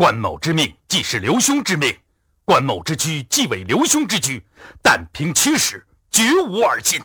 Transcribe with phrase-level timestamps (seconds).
[0.00, 1.94] 关某之命既是刘兄之命，
[2.46, 4.42] 关某之居既为刘兄之居，
[4.82, 6.98] 但凭驱使，绝无二心。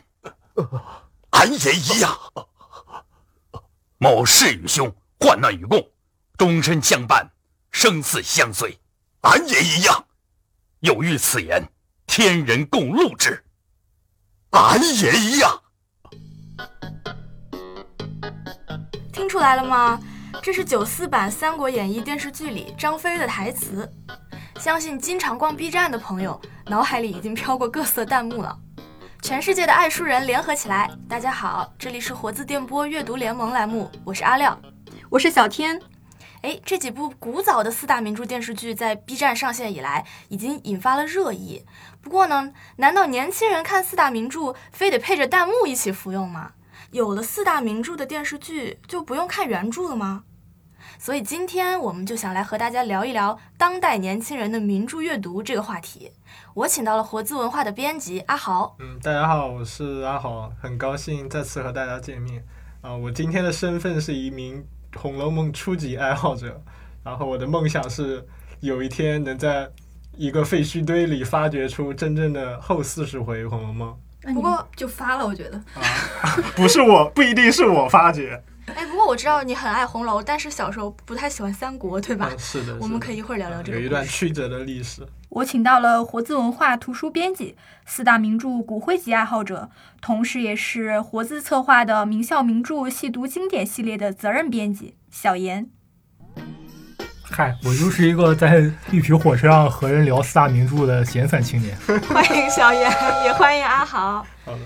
[1.32, 2.18] 俺也一样。
[3.98, 4.90] 某誓与兄
[5.20, 5.86] 患难与共，
[6.38, 7.30] 终身相伴，
[7.70, 8.80] 生死相随。
[9.20, 10.02] 俺也一样。
[10.80, 11.70] 有遇此言，
[12.06, 13.44] 天人共录之。
[14.52, 15.62] 俺也一样。
[19.12, 20.00] 听出来了吗？
[20.42, 23.90] 这是九四版《三国演义》电视剧里张飞的台词。
[24.58, 28.56] 相信经常逛 B 站的朋友，脑海里已经飘过各色弹幕了。
[29.22, 30.90] 全世界的爱书人联合起来！
[31.08, 34.58] 大家好，这里是活字电波阅读联盟栏目，我是阿廖，
[35.10, 35.80] 我是小天。
[36.42, 41.64] 哎，这几部古早的四大名著电视剧在 B 站上线以来，已经引发了热议。
[42.00, 46.52] 不过呢，难道年轻人看四大名著非得配着弹幕一起服用吗？
[46.92, 50.24] 有了四大名著的电视剧，就不用看原著了吗？
[50.98, 56.12] 所以今天我们就想来和大家聊一聊当代年轻人的名著阅读这个话题。
[56.54, 58.76] 我请到了活字文化的编辑阿豪。
[58.78, 62.42] 嗯，大家好，我是阿豪，很高兴再次和大家见面。
[62.80, 64.64] 啊，我今天的身份是一名
[64.98, 66.62] 《红楼梦》初级爱好者，
[67.02, 68.24] 然后我的梦想是
[68.60, 69.68] 有一天能在
[70.14, 73.90] 一个废墟堆里发掘出真正的后四十回《红楼梦》。
[74.32, 75.82] 不过就发了，我觉得啊，
[76.54, 78.42] 不是我，不一定是我发觉。
[78.66, 82.28] 哎，不过我知道你很爱红楼，但是小时候不太喜欢三国，对吧？
[82.36, 83.78] 是的，我们可以一会儿聊聊这个。
[83.78, 85.06] 有一段曲折的历史。
[85.28, 95.68] 我请到了活字文化图书编辑、四大名著骨灰级爱好者，同时也是活字策划的名校名著细读经典系列的责任编辑小严。
[97.30, 98.60] 嗨，我就是一个在
[98.90, 101.76] 绿皮火车上和人聊四大名著的闲散青年。
[102.08, 102.82] 欢迎小严，
[103.24, 104.24] 也欢迎阿豪。
[104.44, 104.58] 好的。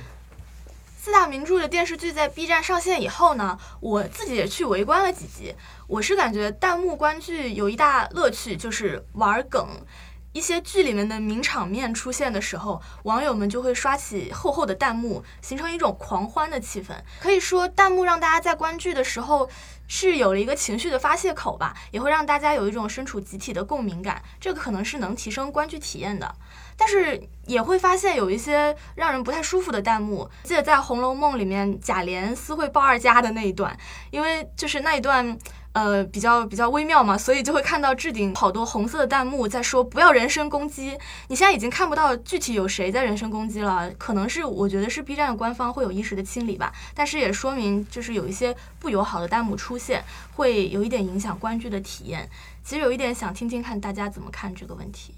[1.02, 5.54] 四大名著的电视剧在 B 站上线以后呢，我自己也去围观了几集。
[5.86, 9.66] 我是感觉弹幕观剧有一大乐趣，就是玩梗。
[10.32, 16.92] 一些剧里面的名场面出现的时候，网友们就会刷起厚厚的弹幕，形成一种狂欢的气氛。
[17.20, 19.50] 可以说，弹幕让大家在观剧的时候
[19.92, 24.22] 是有了一个情绪的发泄口吧，也会让大家有一种身处集体的共鸣感。
[24.38, 26.32] 这个可能是能提升观剧体验的。
[26.76, 30.30] 但是也会发现有一些让人不太舒服的弹幕。
[30.44, 33.76] 记得在《红楼梦》里面，贾琏私会鲍二家的那一段，
[34.12, 35.36] 因为就是那一段。
[35.72, 40.98] 呃，比较比较微妙嘛，所以就会看到置顶好多红色的弹幕在说不要人身攻击。
[41.28, 46.72] 你现在已经看不到具体有谁在人身攻击了，可能是我觉得是 B 站的官方会有意识的清理吧。
[46.92, 50.02] 但是也说明就是有一些不友好的弹幕出现，
[50.34, 52.28] 会有一点影响观剧的体验。
[52.64, 55.14] 其实有一点想听听看大家怎么看这个问题。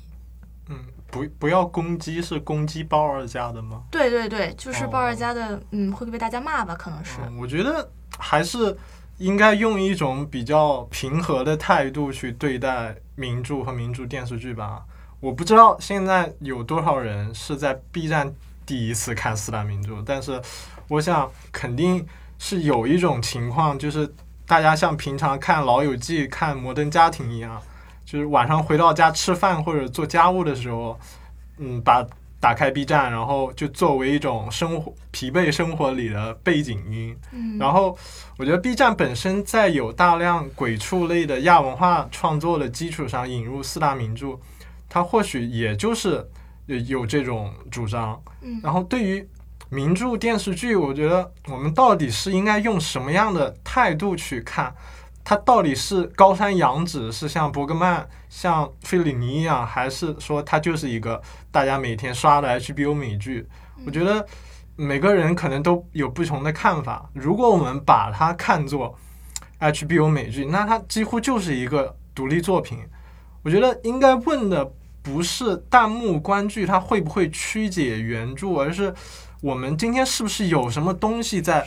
[0.69, 0.79] 嗯，
[1.11, 3.85] 不不要攻击是攻击鲍二家的吗？
[3.91, 6.75] 对对对，就是鲍二家的，嗯，会被大家骂吧？
[6.75, 7.13] 可能是。
[7.41, 8.77] 我觉得还是。
[9.23, 14.83] 应该用一种比较平和的态度去对待名著和名著电视剧吧。
[15.21, 18.35] 我不知道现在有多少人是在 B 站
[18.67, 20.43] 第一次看四大名著，但是
[20.89, 22.05] 我想肯定
[22.37, 24.13] 是有一种情况，就是
[24.45, 27.63] 大家像平常看《老友记》、看《摩登家庭》一样，
[28.05, 30.99] 就是晚上回到家吃饭或者做家务的时候，
[31.59, 32.05] 嗯，把。
[32.43, 37.17] 打开 B 站，然后就作为一种生活疲惫生活里的背景音。
[37.31, 37.97] 嗯，然后
[38.37, 44.37] 我觉得 B 站本身在有大量鬼畜类的亚文化创作的基础上引入四大名著，
[44.89, 46.29] 它或许也就是
[46.67, 48.21] 有这种主张。
[48.41, 49.25] 嗯，然后对于
[49.69, 54.75] 名著电视剧，我觉得我们到底是应该用什么样的态度去看？
[55.25, 63.47] 它到底是高山仰止，是像伯格曼、像费里尼一样，还是说它就是一个大家每天刷的 HBO 美剧？
[63.87, 64.27] 我觉得
[64.75, 67.09] 每个人可能都有不同的看法。
[67.13, 68.99] 如果我们把它看作
[69.61, 72.79] HBO 美剧，那它几乎就是一个独立作品。
[73.43, 78.93] 我觉得应该问的不是弹幕观剧它会不会曲解原著，而是
[79.41, 81.65] 我们今天是不是有什么东西在。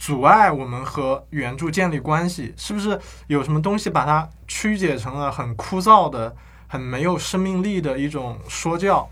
[0.00, 2.96] 阻碍我们和原著建立关系，是不是
[3.26, 6.32] 有什么东西把它曲解成了很枯燥的、
[6.68, 9.10] 很没有生命力的一种说教？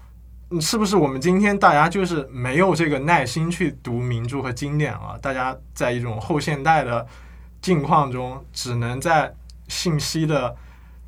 [0.61, 5.19] 是不是我们今天大家就是没有这个耐心去读名著和经典了？
[5.21, 7.07] 大家在一种后现代的
[7.61, 9.35] 境况中，只能在
[9.69, 10.55] 信息的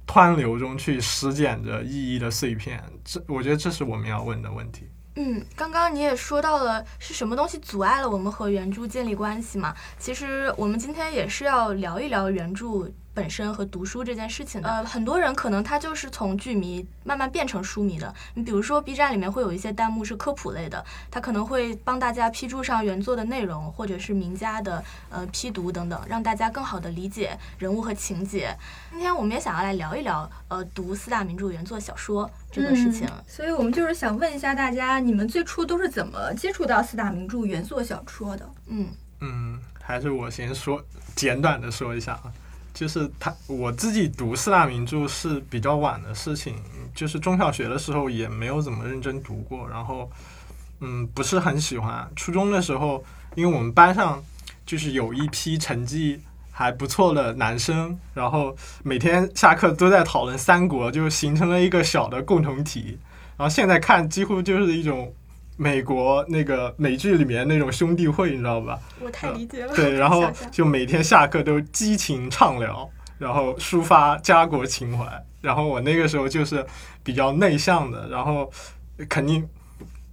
[0.07, 2.83] 湍流中去拾捡着意义的碎片。
[3.05, 4.89] 这，我觉得这是我们要问的问题。
[5.17, 9.75] 嗯，刚刚你也说到了是什么东西阻碍了我们和原著建立关系嘛？
[9.99, 12.89] 其实我们今天也是要聊一聊原著
[13.19, 14.69] 本身和读书这件事情的。
[14.69, 18.15] 呃，很多人可能他就是从剧迷慢慢变成书迷的。
[18.35, 28.57] 你比如说 B 站里面会有一些弹幕是科普类的，他可能会帮大家批注上原作的内容，或者是名家的呃批读等等，让大家更好的理解人物和情节。
[28.93, 33.05] 今天我们也想要来聊一聊呃读四大名著原作小说这个事情。
[33.09, 38.49] 嗯所以我们就是想问一下大家，你们最初都是怎么接触到四大名著原作小说的？
[38.69, 38.87] 嗯
[39.21, 40.81] 嗯，还是我先说，
[41.17, 42.33] 简短的说一下啊，
[42.79, 46.55] 就是他我自己读四大名著是比较晚的事情，
[46.95, 50.09] 就是中小学的时候也没有怎么认真读过，然后
[50.79, 52.09] 嗯不是很喜欢。
[52.15, 53.05] 初中的时候，
[53.35, 54.23] 因为我们班上
[54.65, 56.21] 就是有一批成绩
[56.53, 62.97] 还不错的男生，然后每天下课都在讨论三国，就形成了一个小的共同体。
[63.37, 65.13] 然后现在看，几乎就是一种
[65.61, 68.79] 美国那个美剧里面那种兄弟会，你知道吧？
[69.01, 69.75] 我太理解了。
[69.75, 72.89] 对，然后就每天下课都激情畅聊，
[73.19, 75.05] 然后抒发家国情怀。
[75.41, 76.65] 然后我那个时候就是
[77.03, 78.49] 比较内向的，然后
[79.09, 79.49] 肯定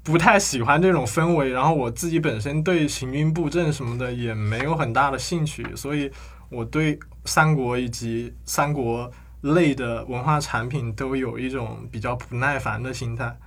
[0.01, 1.51] 不太喜欢这种氛围。
[1.51, 6.11] 然后我自己本身对行军布阵什么的也没有很大的兴趣，所以
[6.49, 9.11] 我对三国以及三国
[9.41, 13.37] 类的文化产品都有一种比较不耐烦的心态。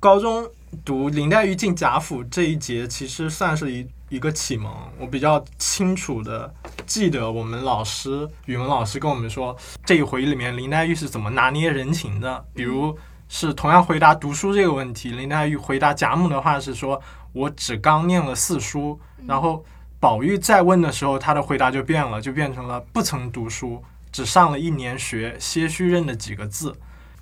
[0.00, 0.48] 高中
[0.82, 4.72] 读林黛玉进贾府这一节，其实算是一一个启蒙。
[4.98, 6.50] 我比较清楚的
[6.86, 9.54] 记得，我们老师语文老师跟我们说，
[9.84, 12.42] 这一回里面林黛玉是怎么拿捏人情的。
[12.54, 12.96] 比如
[13.28, 16.98] 是同样回答读书这个问题，林黛玉回答贾母的话是说
[17.34, 18.98] ：“我只刚念了四书。”
[19.28, 19.62] 然后
[20.00, 26.74] 宝玉再问的时候，他的回答就变了，就变成了不曾读书，只上了一年学，些许认了几个字。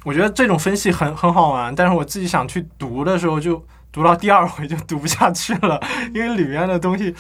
[0.08, 3.62] 我觉得这种分析很很好玩，但是我自己想去读的时候，就
[3.93, 5.78] 读到第二回就读不下去了，
[6.14, 7.14] 因为里面的东西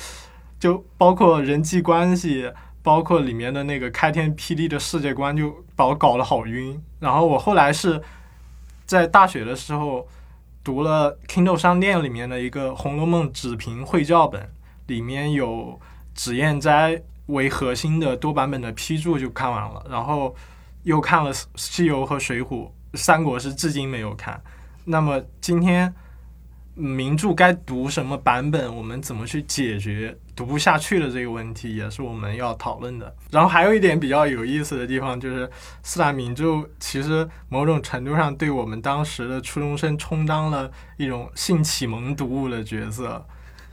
[0.58, 2.50] 就包括人际关系，
[2.82, 6.82] 包括里面的那个开天辟地的世界观，就把我搞得好晕。
[6.98, 8.00] 然后我后来是
[8.86, 10.08] 在大学的时候
[10.64, 14.50] 读了 Kindle 商店里面的一个《红楼梦》纸屏绘教本，
[14.86, 15.78] 里面有
[16.14, 19.84] 脂砚斋为核心的多版本的批注，就看完了。
[19.90, 20.34] 然后
[20.84, 22.46] 又看了《西游》和《水浒》，
[22.94, 24.40] 《三国》是至今没有看。
[24.84, 25.92] 那么今天
[26.74, 33.14] 名著该读什么版本，我们怎么去解决读不下去的这个问题，也是我们要讨论的。
[33.30, 35.50] 然后还有一点比较有意思的地方，就是
[35.82, 43.26] 四大名著其实某种程度上对我们当时的初中生充当了一种性启蒙读物的角色。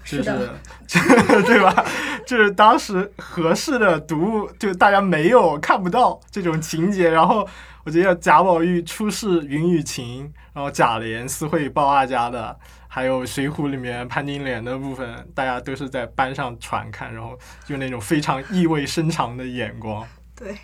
[0.06, 0.56] 就是的
[1.44, 1.86] 对吧？
[2.28, 7.10] 就是当时合适的读物，就大家没有看不到这种情节。
[7.10, 7.48] 然后
[7.84, 12.56] 我觉得贾宝玉出世云雨情，然后贾琏私会鲍阿家的，
[12.88, 20.08] 还有《水浒》里面潘金莲的部分，大家都是在班上传看，然后就那种非常意味深长的眼光。
[20.36, 20.56] 对，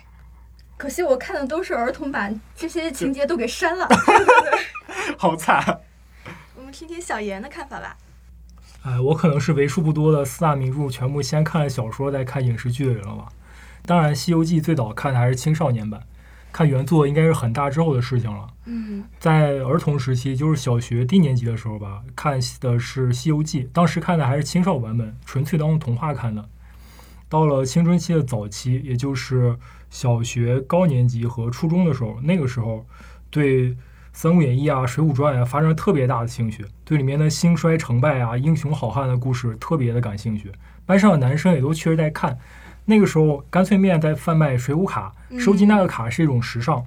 [0.76, 3.88] 可惜我看的都是儿童版，这些情节都给删了。
[5.18, 5.80] 好惨！
[6.54, 7.96] 我们听听小严的看法吧。
[8.82, 13.28] 哎，我可能是为数不多的四大名著全部先看了小说再看影视剧的人了吧。
[13.84, 16.00] 当然，《西游记》最早看的还是青少年版，
[16.52, 18.48] 看原作应该是很大之后的事情了。
[18.64, 26.48] 嗯在儿童时期，就是小学低年级的时候吧，看的是《西游记》，当时看的还是青少版本，纯粹当童话看的。
[27.28, 29.56] 到了青春期的早期，也就是
[29.90, 32.84] 小学高年级和初中的时候，那个时候
[33.30, 33.70] 对
[34.12, 40.52] 《三国演义》啊、《水浒传》啊发生了特别大的兴趣，对里面的兴衰成败啊、英雄好汉的故事特别的感兴趣。
[40.84, 42.38] 班上的男生也都确实在看。
[42.84, 46.84] 那个时候，干脆面在贩卖水浒卡，收集那个卡是一种时尚。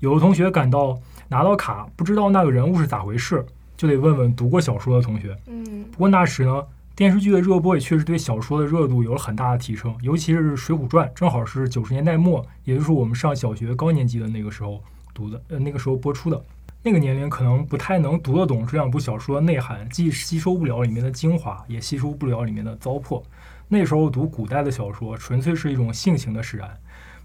[0.00, 0.98] 有的同学感到
[1.28, 3.44] 拿到卡不知道那个人物是咋回事，
[3.76, 5.36] 就得问问读过小说的同学。
[5.46, 6.62] 嗯不过那时呢，
[6.96, 16.42] 电视剧的热播也确实对小说的热度有了很大的提升，尤其是《水浒传》，正好是九十年代末，也就是我们上小学高年级的那个时候读的，呃，那个时候播出的。
[16.86, 23.22] 那个年龄可能不太能读得懂这两部小说的内涵，既吸收不了里面的精华，也吸收不了里面的糟粕。
[23.68, 26.68] 那时候读古代的小说，纯粹是一种性情的使然，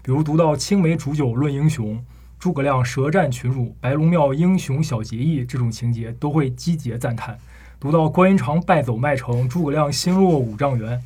[0.02, 2.02] 比如读到青梅煮酒论英雄。
[2.38, 7.36] 诸葛亮舌战群儒，白龙庙英雄小结义这种情节都会击节赞叹。
[7.78, 10.98] 读到关云长败走麦城，诸葛亮心落五丈原，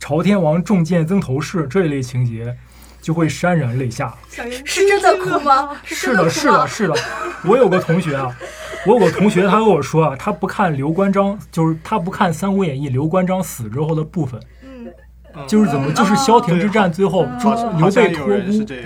[0.00, 2.56] 朝天王中箭曾头市这一类情节，
[3.04, 4.14] 就会潸然泪下。
[4.64, 5.76] 是真的哭吗？
[5.84, 6.94] 是的，是的，是的。
[7.44, 8.34] 我有个同学啊，
[8.86, 14.40] 我有个同学，他跟我说啊，他不看刘关张，就是他不看《三国演义》刘关张死之后的部分，
[15.34, 17.26] 嗯就是怎么就是萧亭之战最后
[17.78, 18.32] 刘备托孤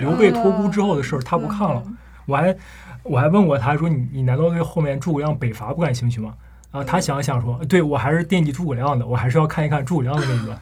[0.01, 1.81] 刘备托孤之后的事儿他不看了。
[2.25, 2.55] 我还
[3.03, 6.33] 我还问过他说你你难道对后面诸葛亮北伐不感兴趣吗？
[6.71, 10.59] 啊，他想了想说，对我还是惦记诸葛亮的，我还是要看一看诸葛亮的那一段。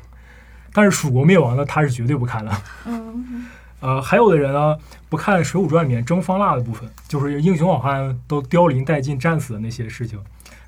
[0.77, 2.51] 但是蜀国灭亡呢他是绝对不看的。
[2.85, 3.47] 嗯，
[3.79, 4.77] 呃，还有的人呢
[5.09, 10.19] 不看《水浒传》里面征方腊的部分，就是英雄好汉都凋零殆尽、战死的那些事情。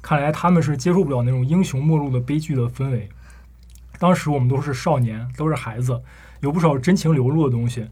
[0.02, 3.08] 看来他们是接受不了那种英雄末路的悲剧的氛围。
[4.00, 6.02] 当时我们都是少年，都是孩子，
[6.40, 7.88] 有不少真情流露的东西。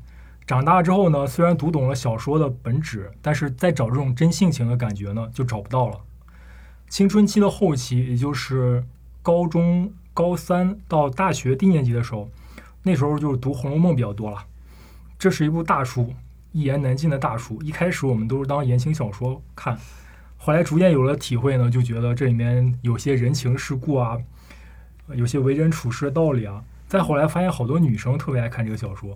[0.47, 5.99] 长大之后呢，虽然读懂了小说的本质，但是再找这种真性情的感觉呢，就找不到了。
[6.89, 8.83] 青春期的后期，也就是
[9.21, 12.27] 高中高三到大学低年级的时候，
[12.81, 14.43] 那时候就是读《红楼梦》比较多了。
[15.19, 16.11] 这是一部大书，
[16.53, 17.61] 一言难尽的大书。
[17.61, 19.77] 一开始我们都是当言情小说看，
[20.35, 24.17] 后来逐渐有了体会呢，就觉得这里面有些人情世故啊，
[25.13, 26.63] 有些为人处事的道理啊。
[26.87, 29.15] 再后来发现好多女生特别爱看这个小说，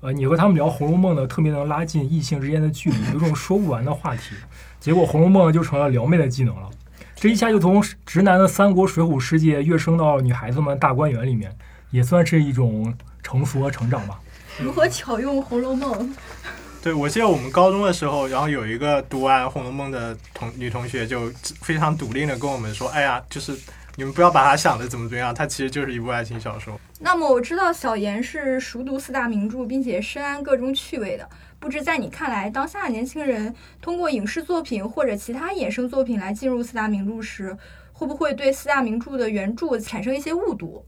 [0.00, 4.36] 呃，你和他们聊《红楼梦》呢，特别能拉近异性之间的距离，有种说不完的话题。
[4.78, 6.70] 结果《红楼梦》就成了撩妹的技能了，
[7.18, 11.50] 这一下就从直男的三国、水浒世界跃升到女孩子们大观园里面，
[11.90, 14.20] 也算是一种成熟和成长吧。
[14.60, 16.10] 如何巧用《红楼梦》？
[16.82, 21.30] 对，我记得我们高中的时候，然后有一个读完《红楼梦》的同女同学，就
[21.62, 23.58] 非常笃定的跟我们说：“哎呀，就是
[23.96, 26.78] 你们不要把它想的怎么怎么样，它其实就是一部爱情小说。
[27.00, 31.28] 那么我知道小严是熟读四大名著，并且深谙各种趣味的。
[31.66, 37.58] 不知在你看来，当下年轻人通过影视作品或者其他衍生作品来进入四大名著时，
[37.92, 40.84] 会不会对四大名著的原著产生一些误读？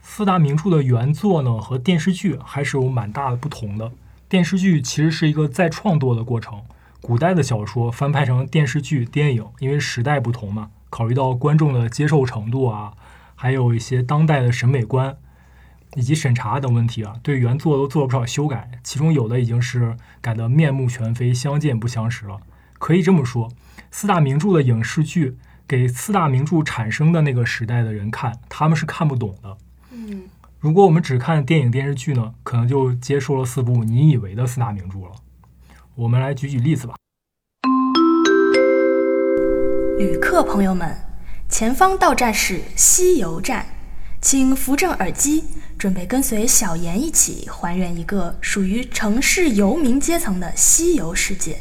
[0.00, 3.92] 四大名著的原作呢，和电视剧还是有蛮大的不同的。
[4.26, 6.62] 电视剧其实是一个再创作的过程，
[7.02, 12.94] 古代的小说翻拍成电视剧、电影，因为时代不同嘛，考虑到观众的接受程度啊，
[13.34, 15.14] 还有一些当代的审美观
[15.94, 22.38] 以及审查等问题啊，对原作都做了不少修改，其中有的已经是改得面目全非、相见不相识了。
[22.78, 23.50] 可以这么说，
[23.90, 29.56] 四大名著的影视剧给四大名著产生的那个时代的人看，他们是看不懂的。
[29.90, 30.24] 嗯，
[30.60, 35.12] 如果我们只看电影电视剧呢，可能就接受了四部你以为的四大名著了。
[35.94, 36.94] 我们来举举例子吧。
[39.98, 40.96] 旅客朋友们，
[41.48, 43.66] 前方到站是西游站，
[44.20, 45.44] 请扶正耳机，
[45.78, 51.56] 准备跟随小严一起还原一个属于城市游民阶层的西游世界。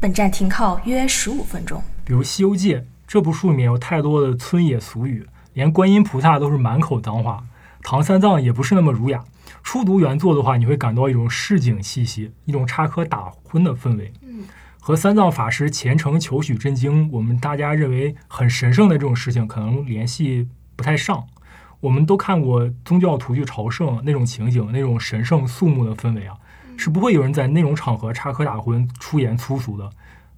[0.00, 1.80] 本站停靠约十五分钟。
[2.04, 2.74] 比如《西游记》
[3.06, 7.44] 这部书里面有太多的村野俗语，连观音菩萨都是满口脏话，
[7.84, 9.22] 唐三藏也不是那么儒雅。
[9.62, 14.12] 初读原作的话，你会感到一种市井气息，一种插科打诨的氛围。
[14.22, 14.42] 嗯，
[14.80, 21.24] 和三藏法师虔诚求取真经，我们大家认为很神圣的这种事情，可能联系不太上。
[21.82, 26.36] 我们都看过宗教徒去朝圣那种情景，那种神圣肃穆的氛围啊，
[26.76, 29.90] 是不会有人在那种场合插科打诨、出言粗俗的。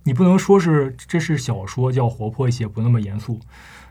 [0.04, 3.38] 你不能说是这是小说，叫活泼一些，不那么严肃。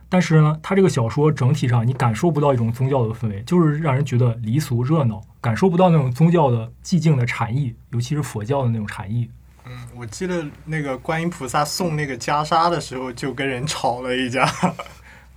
[0.09, 9.29] 但是呢，它这个小说整体上你感受不到一种宗教的氛围，就是让人觉得离俗热闹，感受不到那种宗教的寂静的禅意，尤其是佛教的那种禅意。
[9.65, 14.51] 嗯，我记得那个观音菩萨送那个袈裟的时候，就跟人吵了一架。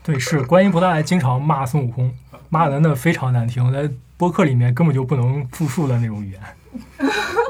[0.07, 2.15] 对，是观音菩萨还经常骂孙悟空，
[2.49, 6.41] 骂的那非常难听，在播客里面根本就不能复述的那种语言。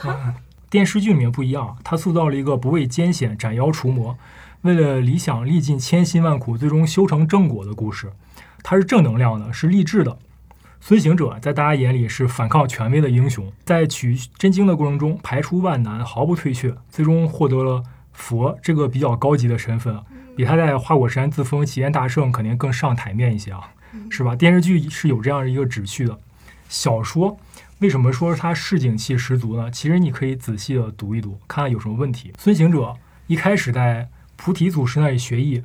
[0.05, 0.35] 嗯
[0.71, 4.17] 电视剧里面不一样，他塑造了一个不畏艰险斩妖除魔，
[4.63, 8.11] 为了理想历尽千辛万苦，最终修成正果的故事。
[8.63, 10.19] 它是正能量的，是励志的。
[10.81, 17.83] 孙行者在大家眼里是反抗权威的英雄，在取真经的过程中排除万难，毫不退却，最终获得了
[18.13, 20.01] 佛这个比较高级的身份，
[20.37, 23.73] 比他在花果山自封齐天大圣肯定更上台面一些啊，
[24.11, 24.37] 是吧？
[24.37, 26.19] 电视剧是有这样一个旨趣的，
[26.69, 27.38] 小说。
[27.78, 29.71] 为什么说它市井气十足呢？
[29.71, 32.33] 其实你可以仔细的读一读，看看有什么问题。
[32.38, 32.95] 孙行者
[33.26, 35.62] 一开始在菩提祖师那里学艺，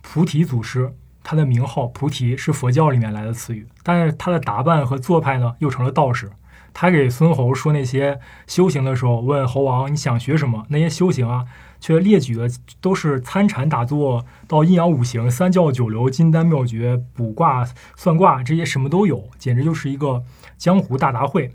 [0.00, 6.30] 菩提祖师他的名号菩提是佛教里面来的词语，但是他的打扮和做派呢又成了道士。
[6.74, 10.64] 他给孙猴说那些修行的时候，问猴王你想学什么？
[10.68, 11.44] 那些修行啊，
[11.80, 12.48] 却列举的
[12.80, 20.22] 都是参禅打坐到阴阳五行、三教九流、金丹妙诀、卜卦算卦这些什么都有，简直就是一个
[20.56, 21.50] 江湖大杂烩。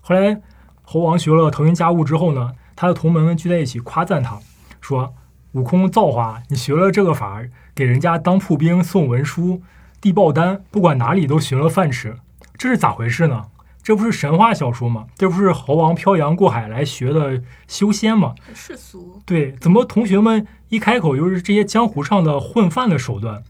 [0.00, 0.40] 后来
[0.82, 4.38] 猴王学了腾云驾雾之后呢，他的同门们聚在一起夸赞他，
[4.80, 5.14] 说
[5.52, 7.42] ：“悟空造化，你学了这个法，
[7.74, 9.62] 给人家当铺兵、送文书、
[10.00, 12.16] 递报单，不管哪里都寻了饭吃，
[12.58, 13.46] 这是咋回事呢？
[13.82, 15.06] 这不是神话小说吗？
[15.16, 18.34] 这不是猴王漂洋过海来学的修仙吗？
[18.46, 19.20] 很世俗。
[19.26, 23.42] 对，怎么同学们一开口就是这些江湖上的混饭的手段？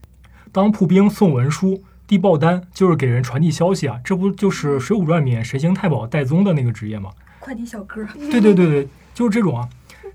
[0.51, 7.09] 当铺兵、送文书。”递报单就是给人传递消息啊，这不就是《水浒传》里面神行太保戴宗的那个职业吗？
[7.39, 8.05] 快递小哥。
[8.29, 9.67] 对对对对，就是这种啊。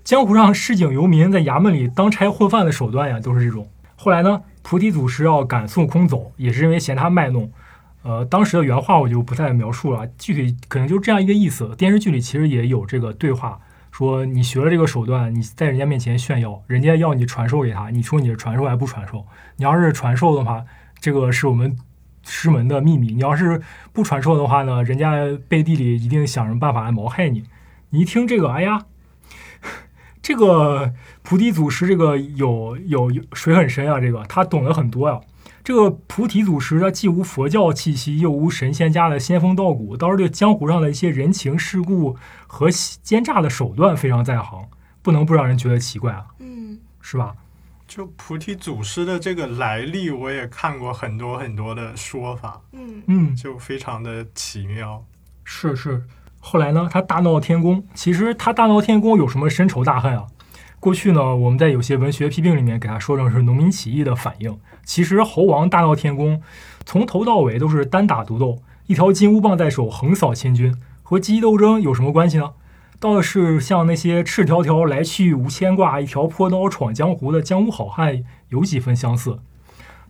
[0.03, 3.67] 江湖上市井游民在衙门里当差混饭的手段呀，都是这种。
[3.95, 7.51] 后来呢，菩提祖师要赶孙悟空走，也是因为嫌他卖弄，
[8.01, 11.75] 呃，当时的原话我就不再描述了，具体可能就是这样一个意思。
[11.75, 13.59] 电视剧里其实也有这个对话，
[13.91, 19.25] 说你学了这个手段，你在人家面前炫耀，人家要你传授给他，你说你是传授还不传授？
[19.57, 20.63] 你要是传授的话，
[20.99, 21.77] 这个是我们
[22.23, 25.15] 师门的秘密；你要是不传授的话呢，人家
[25.47, 27.43] 背地里一定想什么办法来谋害你。
[27.89, 28.85] 你一听这个，哎呀，
[30.21, 35.19] 这个菩提祖师这个有有有水很深啊，这个他懂得很多呀、
[35.63, 42.15] 这个菩提祖师他既无佛教气息，又无神仙家的仙风道骨，倒是对江湖上的一些人情世故
[42.47, 42.69] 和
[43.03, 44.67] 奸诈的手段非常在行，
[45.01, 47.35] 不能不让人觉得奇怪啊，嗯是吧？
[47.87, 55.03] 就菩提祖师的这个来历，我也看过很多很多的说法，嗯嗯，就非常的奇妙。
[55.43, 56.03] 是是。
[56.39, 57.83] 后来呢，他大闹天宫。
[57.93, 60.27] 其实他大闹天宫有什么深仇大恨啊？
[60.79, 64.57] 过去呢，我们在有些文学批评里面给他说成是农民起义的反应。
[64.85, 66.41] 其实猴王大闹天宫，
[66.85, 72.51] 从头到尾都是单打独斗，一条金箍棒在手，横扫千军，和积极斗争有什么关系呢？
[72.97, 79.39] 倒是像那些赤条条来去无牵挂，一条破刀闯江湖的江湖好汉有几分相似。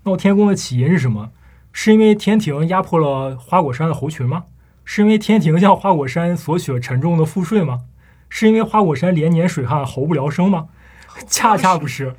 [0.03, 1.31] 闹天宫的起因是什么？
[1.71, 4.45] 是因为天庭压迫了花果山的猴群吗？
[4.85, 7.81] 是因为天庭向花果山索取了沉重的赋税吗？
[8.29, 10.67] 是因为花果山连年水旱，猴不聊生吗？
[11.27, 12.15] 恰恰不是，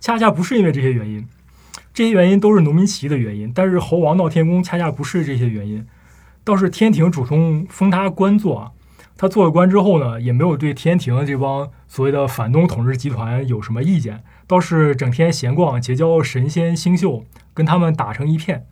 [0.00, 1.28] 恰恰不是因为这些原因，
[1.92, 3.52] 这些原因都是农民起义的原因。
[3.54, 5.86] 但是猴王闹天宫恰恰不是这些原因，
[6.42, 8.70] 倒是天庭主动封他官做啊。
[9.16, 18.64] 他做了官之后呢，也没有对天庭这帮所谓的反动统治集团有什么意见，倒是整天闲逛，结交神仙星宿，跟他们打成一片。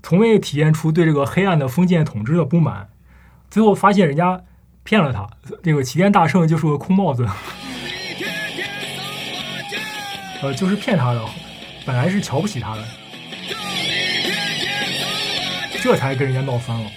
[0.00, 2.90] 从未体现出对这个黑暗的封建统治的不满，
[3.50, 4.44] 最后发现人家
[4.90, 5.24] 骗了他，
[5.62, 7.24] 这个齐天大圣就是个空帽子，
[10.42, 11.24] 呃，就是骗他的，
[11.86, 12.84] 本来是瞧不起他的，
[15.80, 16.90] 这才跟人家闹翻了。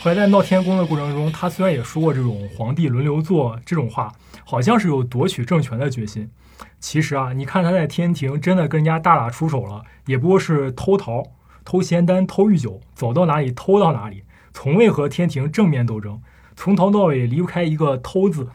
[0.00, 4.12] 后来在闹天宫的过程中，他虽然也说过这种皇帝轮流坐这种话，
[4.44, 6.30] 好像是有夺取政权的决心。
[6.78, 11.24] 其实啊，你看他在天庭真的跟人家大打出手了，也不过是偷桃。
[11.64, 14.22] 偷仙丹、偷玉酒，走到哪里偷到哪里，
[14.52, 16.20] 从未和天庭正面斗争，
[16.56, 18.48] 从头到尾离不开一个“偷”字，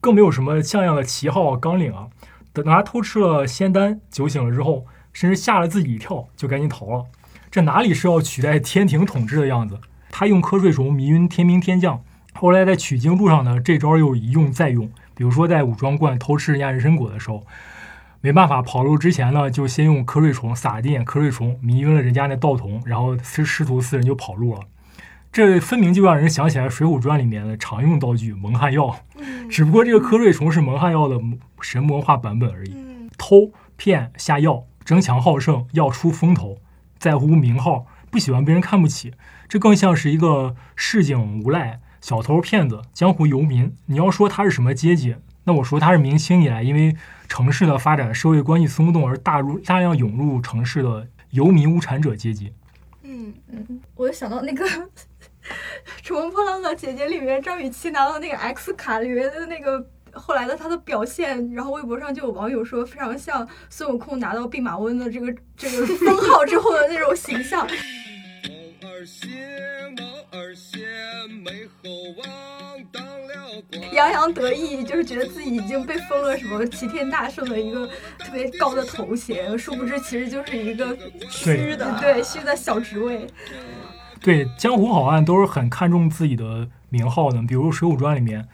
[0.00, 2.08] 更没有什么像样的旗号、纲领啊。
[2.52, 7.06] 等他偷吃了仙丹，酒醒了之后，甚至吓了自己一跳，就赶紧逃了。
[7.50, 9.78] 这哪里是要取代天庭统治的样子？
[10.10, 12.02] 他用瞌睡虫迷晕天兵天将，
[12.34, 14.90] 后来在取经路上呢，这招又一用再用。
[15.14, 17.44] 比如说在武装观偷吃人家人参果的时候。
[18.20, 24.60] 没办法，跑路之前呢，就先用瞌睡虫撒一点瞌睡虫，迷晕了人家那道童，然后师师徒四人就跑路了。
[25.30, 31.20] 这分明就让人想起来《水浒传》里面的常用道具蒙汗药，嗯只不过这个瞌睡虫是蒙汗药的
[31.60, 32.72] 神魔化版本而已。
[32.74, 36.58] 嗯偷骗下药，争强好胜，要出风头，
[36.98, 39.12] 在乎名号，不喜欢被人看不起，
[39.48, 43.74] 这更像是一个市井无赖、小偷、骗子、江湖游民。
[43.86, 45.16] 你要说他是什么阶级？
[45.44, 46.94] 那我说他是明清以来因为
[47.26, 52.52] 城市的发展、社会关系松动而大入大量涌入城市的游民无产者阶级。
[53.02, 54.64] 嗯嗯，我就想到那个
[56.02, 67.66] 《乘风破浪的姐姐》里面张雨绮拿到那个 X 卡里面的那个后来的她的表现，然后微博上就有网友说非常像孙悟空拿到弼马温的这个这个封号之后的那种形象。
[68.80, 69.28] 毛儿谢，
[69.96, 70.78] 毛儿谢，
[71.44, 73.92] 美猴王当了官。
[73.92, 77.86] 洋洋得意，就是觉得自己已经被封了什么齐天大圣的一个
[78.18, 80.96] 特别高的头衔，殊不知其实就是一个
[81.30, 83.26] 虚的，对虚的小职位。
[84.20, 87.40] 对，江湖好汉都是很看重自己的名号的。
[87.42, 88.46] 比如《水浒传》里面，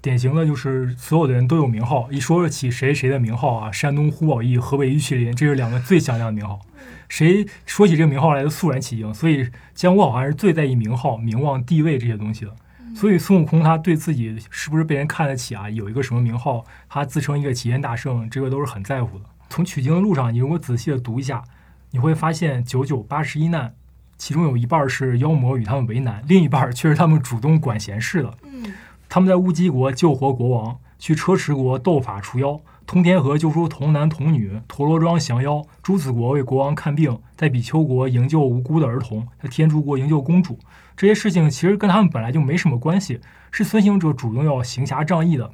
[0.00, 6.60] 典型的就是所有的人都有名号，一说起谁谁的名号啊，山东胡宝义、河北玉麒麟，这是两个最响亮的名号。
[7.08, 9.12] 谁说起这个名号来，都肃然起敬。
[9.12, 12.54] 所以江湖好汉是最在意名号、名望、地位这些东西的。
[12.96, 19.24] 所以孙悟空他对自己是不是被人看得起啊，有一个什么名号，他自称一个齐天大圣，这个都是很在乎的。
[19.50, 21.42] 从取经的路上，你如果仔细的读一下，
[21.90, 23.74] 你会发现九九八十一难，
[24.22, 28.32] 其中有一半是妖魔与他们为难，另一半却是他们主动管闲事的。
[28.44, 28.72] 嗯
[29.08, 40.56] 他们在乌鸡国救活国王，去车迟国斗法除妖，通天河救出童男童女，陀螺庄降妖，朱子国为国王看病，在比丘国营救无辜的儿童，在天竺国营救公主。
[40.96, 43.18] 这些事情其实跟他们本来就没什么关系，
[43.50, 45.50] 是孙行者主动要行侠仗义的。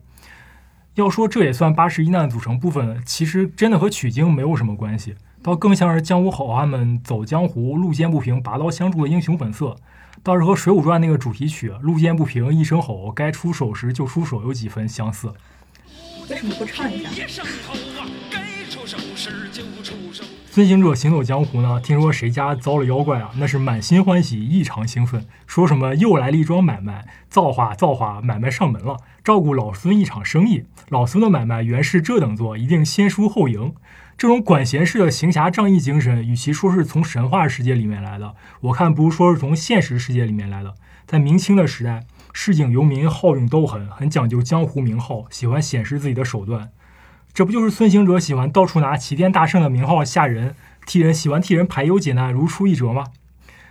[0.96, 9.76] 要说这也算八十一难组成部分，其实真的和取经没有什么关系，倒更像是江湖好汉们走江湖、路见不平拔刀相助的英雄本色。
[10.22, 15.32] 倒是和《水浒传》那个主题曲“路见不平一声吼，该出手时就出手”有几分相似。
[16.28, 17.10] 为什么不唱一下？
[20.50, 30.64] 孙行者行走江湖呢，听说谁家遭了妖怪啊，那是满心欢喜，异常兴奋，说什么又来了一桩买卖，造化造化，买卖上门了，照顾老孙一场生意。
[30.88, 33.72] 老孙的买卖原是这等做，一定先输后赢。
[34.18, 40.74] 这种管闲事的行侠仗义精神，与其说是从神话世界里面来的，我看不如说是从现实世界里面来的。
[41.06, 46.70] 在明清的时代，市井游民好勇斗狠，很讲究江湖名号，喜欢显示自己的手段。
[47.32, 53.04] 这不就是孙行者喜欢到处拿齐天大圣的名号吓人，替人喜欢替人排忧解难如出一辙吗？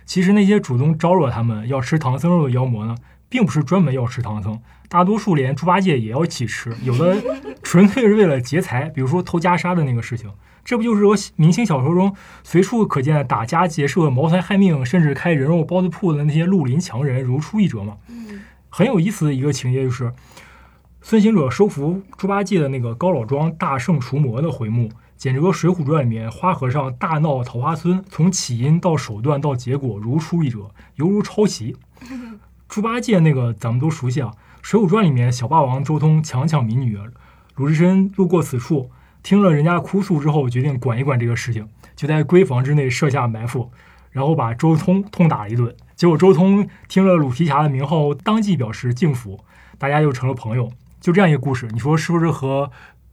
[0.06, 2.96] 其实那些主动招惹他们要吃唐僧肉的妖魔呢，
[3.28, 4.58] 并不是专门要吃唐僧，
[4.88, 7.22] 大多数连猪八戒也要一起吃，有的
[7.68, 10.32] 纯粹是为了劫财，比如说偷袈裟的那个事情。
[10.64, 17.98] 这不就是说明清小说中随处可见的打家劫舍、谋财害命，甚至开人肉包子铺的那些绿林强人如出一辙吗？
[18.08, 20.10] 嗯很有意思的一个情节就是，
[21.02, 31.76] 孙行者收服猪八戒的那个高老庄大圣除魔的回目，简直和《水浒传》里面花和尚大闹桃花村，从起因到手段到结果如出一辙，犹如抄袭。
[32.66, 36.98] 猪八戒那个咱们都熟悉啊，《水浒传》里面小霸王周通强抢民女，
[37.58, 38.88] 鲁智深路过此处，
[39.20, 43.72] 听了人家哭诉之后，决定管一管这个事情，就在闺房之内设下埋伏，
[44.12, 45.74] 然后把周通痛打了一顿。
[45.96, 49.40] 结果周通听了鲁提辖的名号，当即表示敬服，
[49.76, 50.70] 大家又成了朋友。
[51.00, 52.70] 就这样一个故事，你说是不是和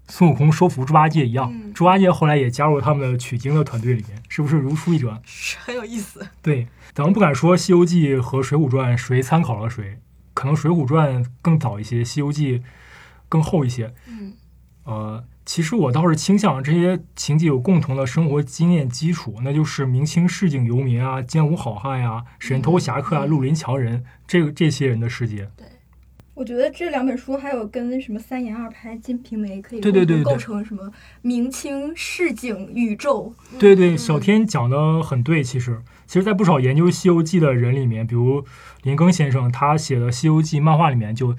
[0.07, 1.51] 孙悟空收服猪八戒一样？
[1.51, 5.19] 嗯猪八戒后来也加入他们的取经的团队里面，是不是如出一辙？
[5.23, 6.23] 是 很有意思。
[6.43, 9.97] 对，咱们不敢说《西游记》和《水浒传》谁参考了谁，
[10.35, 12.59] 可能《水浒传》更早一些，《西游记》
[13.35, 13.93] 更厚一些。
[14.07, 14.33] 嗯
[14.85, 25.49] 呃，其实我倒是倾向这些情节有共同的生活经验基础，那就是明清市井游民啊、江湖好汉呀、神偷侠客啊、嗯绿林强人这个这些人的世界。
[25.57, 25.65] 对
[26.35, 33.33] 我觉得这两本书还有跟什么三言二拍、金瓶梅可以对对对对共同构成什么明清市井宇宙。
[33.57, 35.41] 对对，嗯小天讲的很对。
[35.41, 38.45] 其实，其实，在不少研究《西游记》的人里面，比如
[38.83, 41.35] 林庚先生，他写的《西游记》漫画里面，就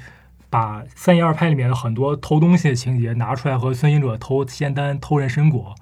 [0.57, 5.75] 把三言二拍里面的很多偷东西的情节拿出来，和孙行者偷仙丹、偷人参果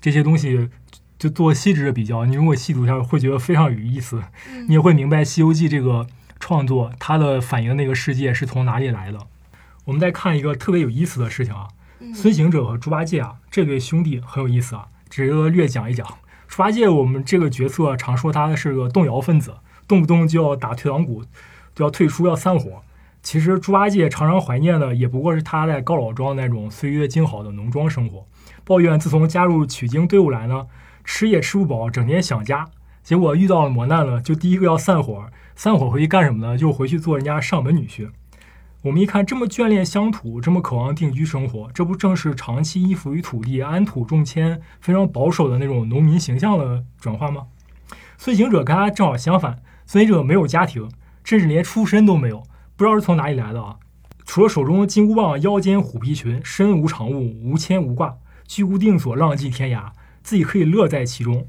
[0.00, 0.70] 这些东西，
[1.16, 2.24] 就做细致的比较。
[2.24, 4.20] 你如果细读一下，会觉得非常有意思。
[4.66, 6.04] 你也会明白《西游记》这个
[6.40, 9.20] 创作它的反映的那个世界是从哪里来的。
[9.84, 11.68] 我们再看一个特别有意思的事情啊，
[12.00, 16.04] 嗯孙行者和猪八戒啊这对兄弟很有意思啊，值得略讲一讲。
[16.48, 19.54] 猪八戒我们这个角色常说他是个动摇分子，
[19.86, 21.22] 动不动就要打退堂鼓，
[21.72, 22.82] 就要退出，要散伙。
[23.22, 28.26] 其实猪八戒常常怀念的也不过是他在高老庄那种岁月静好的农庄生活，
[28.64, 30.66] 抱怨自从加入取经队伍来呢，
[31.04, 32.66] 吃也吃不饱，整天想家。
[33.02, 35.26] 结果遇到了磨难了，就第一个要散伙，
[35.56, 36.56] 散伙回去干什么呢？
[36.56, 38.10] 就回去做人家上门女婿。
[38.82, 47.46] 我们一看这么眷恋乡土，这么渴望定居生活，这不正是长期依附于土地、安土重迁、非常保守的那种农民形象的转化吗？
[48.16, 50.88] 孙行者跟他正好相反，孙行者没有家庭，
[51.24, 52.42] 甚至连出身都没有，
[52.78, 53.74] 不知道是从哪里来的啊。
[54.24, 59.90] 除了手中的金箍棒，腰间虎皮裙，身无长物，无牵无挂，居无定所，浪迹天涯，
[60.22, 61.44] 自己可以乐在其中。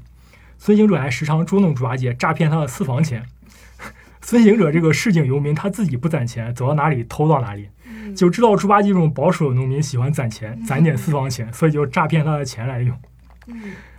[0.58, 3.24] 孙行者还时常捉弄猪八戒，诈骗他的私房钱。
[4.20, 12.98] 孙行者这个市井游民，他自己不攒钱，走到哪里偷到哪里，嗯就知道猪八戒这种保守的农民喜欢攒钱，攒点私房钱，所以就诈骗他的钱来用。
[13.46, 13.54] 嗯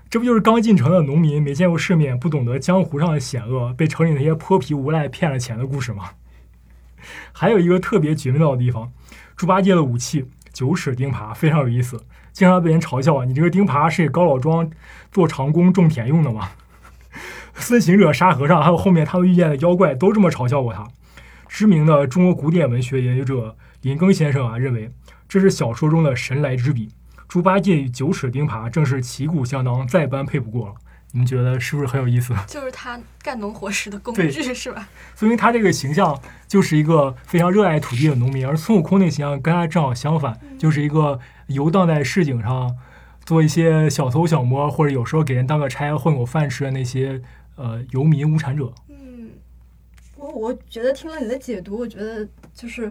[0.10, 6.10] 这不就是刚进城的农民没见过世面，不懂得江湖上的险恶，被城里那些泼皮无赖骗了钱的故事吗？
[7.32, 8.92] 还有一个特别绝妙的地方，
[9.36, 14.70] 猪八戒的武器九齿钉耙非常有意思，经常被人嘲笑啊，你这个钉耙是给高老庄
[15.12, 16.50] 做长工种田用的吗？
[17.56, 20.88] 孙行者、沙和尚，还有后面他们遇见的妖怪，都这么嘲笑过他。
[21.48, 24.90] 知名的中国古典文学研究者林庚先生啊，认为
[25.28, 26.90] 这是小说中的神来之笔。
[27.28, 30.76] 猪八戒与九齿钉耙正是旗鼓相当，再般配不过了。
[31.14, 32.34] 你们觉得是不是很有意思？
[32.48, 34.88] 就是他干农活时的工具是吧？
[35.14, 42.76] 所以他这个形象就是一个非常热爱土地的农民，而孙悟空那个形象跟他正好相反，就是一个游荡在市井上，
[43.26, 47.22] 做一些小偷小摸，或者有时候给人当个差混口饭吃的那些
[47.56, 48.74] 呃游民无产者。
[48.88, 49.32] 嗯
[50.16, 52.90] 我我觉得听了你的解读，我觉得就是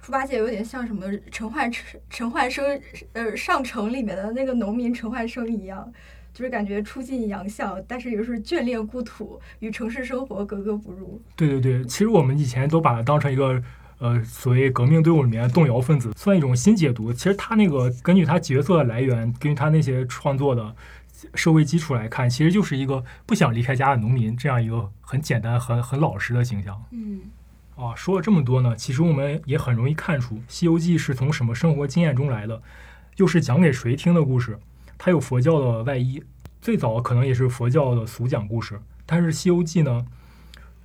[0.00, 1.72] 猪八戒有点像什么陈焕
[2.10, 2.80] 陈焕生
[3.14, 5.92] 呃上城里面的那个农民陈焕生一样，
[6.36, 11.18] 就是感觉出尽洋相，但是又是眷恋故土，与城市生活格格不入。
[11.34, 13.62] 对对对，其实我们以前都把它当成一个
[14.00, 17.10] 呃所谓革命队伍里面的动摇分子，算一种新解读。
[17.10, 20.76] 其实他那个根据他角色的来源，根据他那些创作的
[21.34, 26.78] 社会基础来看，其实就是一个不想离开家的农民这样一个很简单、很很老实的形象。
[26.90, 27.22] 嗯
[27.76, 32.60] 啊，说了这么多呢，其实我们也很容易看出《西游记》是从什么生活经验中来的，
[33.16, 34.58] 又是讲给谁听的故事。
[34.98, 36.22] 它有佛教的外衣，
[36.60, 38.80] 最早可能也是佛教的俗讲故事。
[39.04, 40.04] 但是《西游记》呢，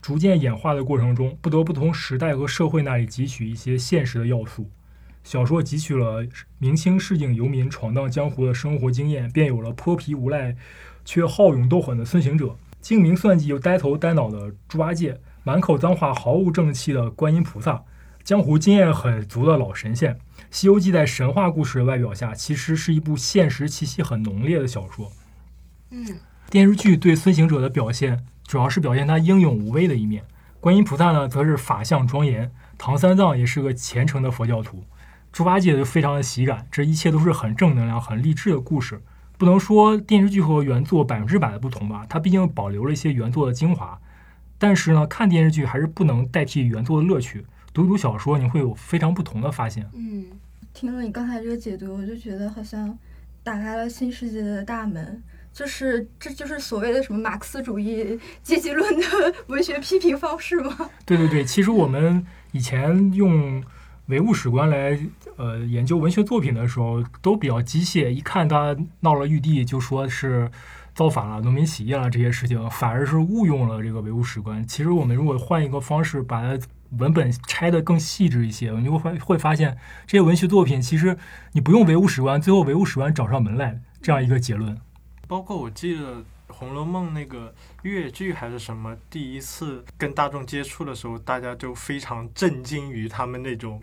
[0.02, 4.70] 逐渐演化的过程中，不得不从时代和社会那里汲取一些现实的要素。
[5.24, 6.26] 小说汲取了
[6.58, 10.56] 明清市井游民闯荡江湖的生活经验，便有了泼皮无赖
[11.06, 17.84] 却好勇斗狠的孙行者，精明算计又呆头呆脑的猪八戒，满口脏话毫无正气的观音菩萨，
[18.32, 20.14] 江湖经验很足的老神仙。
[20.50, 25.12] 《西游记》在神话故事的外表下，其实是一部现实气息很浓烈的小说。
[25.90, 26.06] 嗯，
[26.50, 30.22] 电视剧对孙行者的表现，主要是表现他英勇无畏的一面；
[30.62, 34.78] 观音菩萨呢，则是法相庄严；唐三藏也是个虔诚的佛教徒；
[35.34, 36.66] 猪八戒就非常的喜感。
[36.72, 39.02] 这一切都是很正能量、很励志的故事。
[39.38, 44.00] 不能说电视剧和原作百分之百的不同吧，它毕竟保留了一些原作的精华。
[44.58, 47.46] 但是呢，看电视剧还是不能代替原作的乐趣。
[47.74, 49.90] 读一读小说，你会有非常不同的发现。
[49.94, 50.26] 嗯，
[50.74, 52.98] 听了你刚才这个解读，我就觉得好像
[53.44, 55.22] 打开了新世界的大门。
[55.54, 59.06] 就是这就是所谓的什么马克思主义阶级论的
[59.48, 60.90] 文学批评方式吗？
[61.06, 63.62] 对对对，其实我们以前用
[64.06, 64.98] 唯物史观来
[65.36, 70.50] 呃研究文学作品的时候，都比较机械，一看他闹了玉帝，就说是
[70.96, 74.66] 造反了、农民起义了这些事情，反而是误用了这个唯物史观。
[74.66, 76.58] 其实我们如果换一个方式，把它
[76.98, 81.18] 文本拆的更细致一些，你会发会发现这些文学作品其实
[81.54, 84.78] 你不用唯物史观，最后唯物史观找上门来这样一个结论。
[85.28, 93.82] 包括我记得《红楼梦》那个越剧还是什么，第一次跟大众接触的时候，大家就非常震惊于他们那种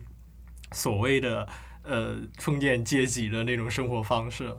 [0.73, 1.49] 所谓的
[1.85, 4.55] 呃封建阶级的那种生活方式。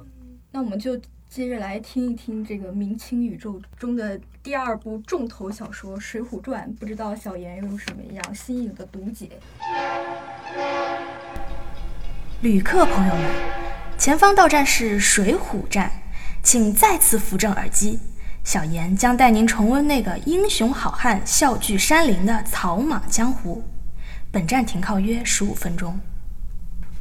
[0.51, 9.29] 那我们就接着来听一听这个明清宇宙中的第二部重头小说《水浒传》，不知道小严有什么样新颖的读解？
[12.41, 13.23] 旅客朋友们，
[13.95, 15.91] 前方到站是水浒站。
[16.41, 17.99] 请再次扶正耳机，
[18.43, 23.63] 小严将带您重温那个英雄好汉笑聚山林的草莽江湖。
[24.31, 25.99] 本站停靠约十五分钟。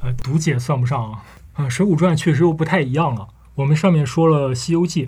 [0.03, 1.25] 呃，读解算不上啊。
[1.55, 3.27] 呃，《水浒传》确实又不太一样了。
[3.59, 5.07] 我们上面说了《西游记》，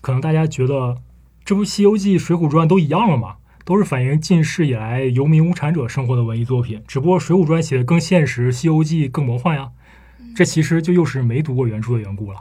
[0.00, 0.98] 可能大家觉得
[1.44, 3.38] 这不《西游记》《水浒传》都一样了吗？
[3.64, 9.70] 都是反映近世以来游民无产者生活的文艺作品，只不过《水浒传》写的更现实，《西游记》更魔幻呀。
[10.36, 12.40] 这其实就又是没读过原著的缘故了。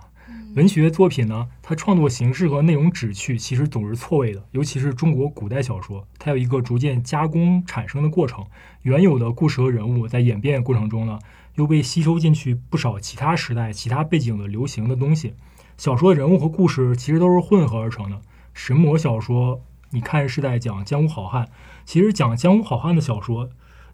[0.56, 8.46] 文学作品呢，它创作形式和内容旨趣其实总是错位的，尤其是中国古代小说，它有一个逐渐加工产生的过程。
[8.84, 11.18] 原有的故事和人物在演变过程中呢，
[11.60, 15.34] 又被吸收进去不少其他时代、其他背景的流行的东西。
[15.78, 18.22] 小说人物和故事其实都是混合而成的。
[18.54, 21.50] 神魔小说，你看是在讲江湖好汉，
[21.84, 23.50] 其实讲江湖好汉的小说，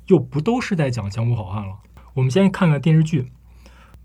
[0.06, 1.78] 又不都是在讲江湖好汉了。
[2.13, 3.32] 我们先看看电视剧。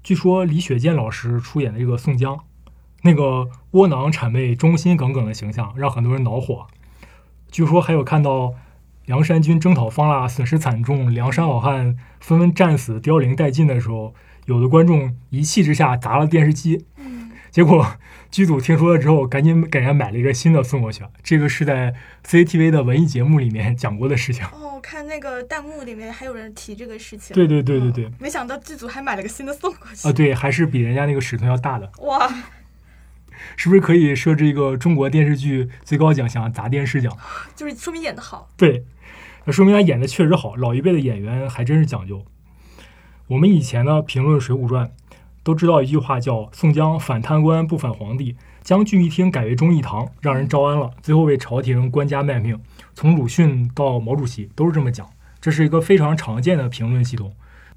[0.03, 2.41] 据说李雪健老师出演的这个宋江，
[3.03, 6.67] 那个窝囊谄媚、忠心耿耿的形象让很多人恼火。
[7.51, 8.55] 据说还有看到
[9.11, 16.87] 梁山军征讨方腊损失惨重，梁山好汉纷纷战死、凋零殆尽的时候，有的观众一气之下砸了电视机。
[17.51, 17.85] 结果
[18.31, 21.03] 剧组听说了之后，赶紧给人家买了一个新的送过去。
[21.25, 21.93] 这个是在
[22.25, 24.47] CCTV 的文艺节目里面讲过的事情。
[24.47, 27.35] 哦，我看那个弹幕里面还有人提这个事情。
[27.35, 28.09] 对对对对对。
[28.21, 30.07] 没想到剧组还买了个新的送过去。
[30.07, 31.91] 啊，对，还是比人家那个尺寸要大的。
[32.03, 32.33] 哇！
[33.57, 37.13] 是不是可以设置一个中国电视剧最高奖项——砸电视奖？
[37.57, 38.49] 就是说明演的好。
[38.57, 38.85] 对，
[39.51, 40.55] 那说明他演的确实好。
[40.55, 42.25] 老一辈的演员还真是讲究。
[43.27, 44.87] 我们以前呢评论《水浒传》。
[45.43, 52.57] 都知道一句话叫“宋江反贪官不反皇帝”，将聚义厅改为忠义堂，让人招安了，最后为朝廷官家卖命。
[52.95, 55.09] 从鲁迅到毛主席都是这么讲，
[55.41, 57.33] 这是一个非常常见的评论系统。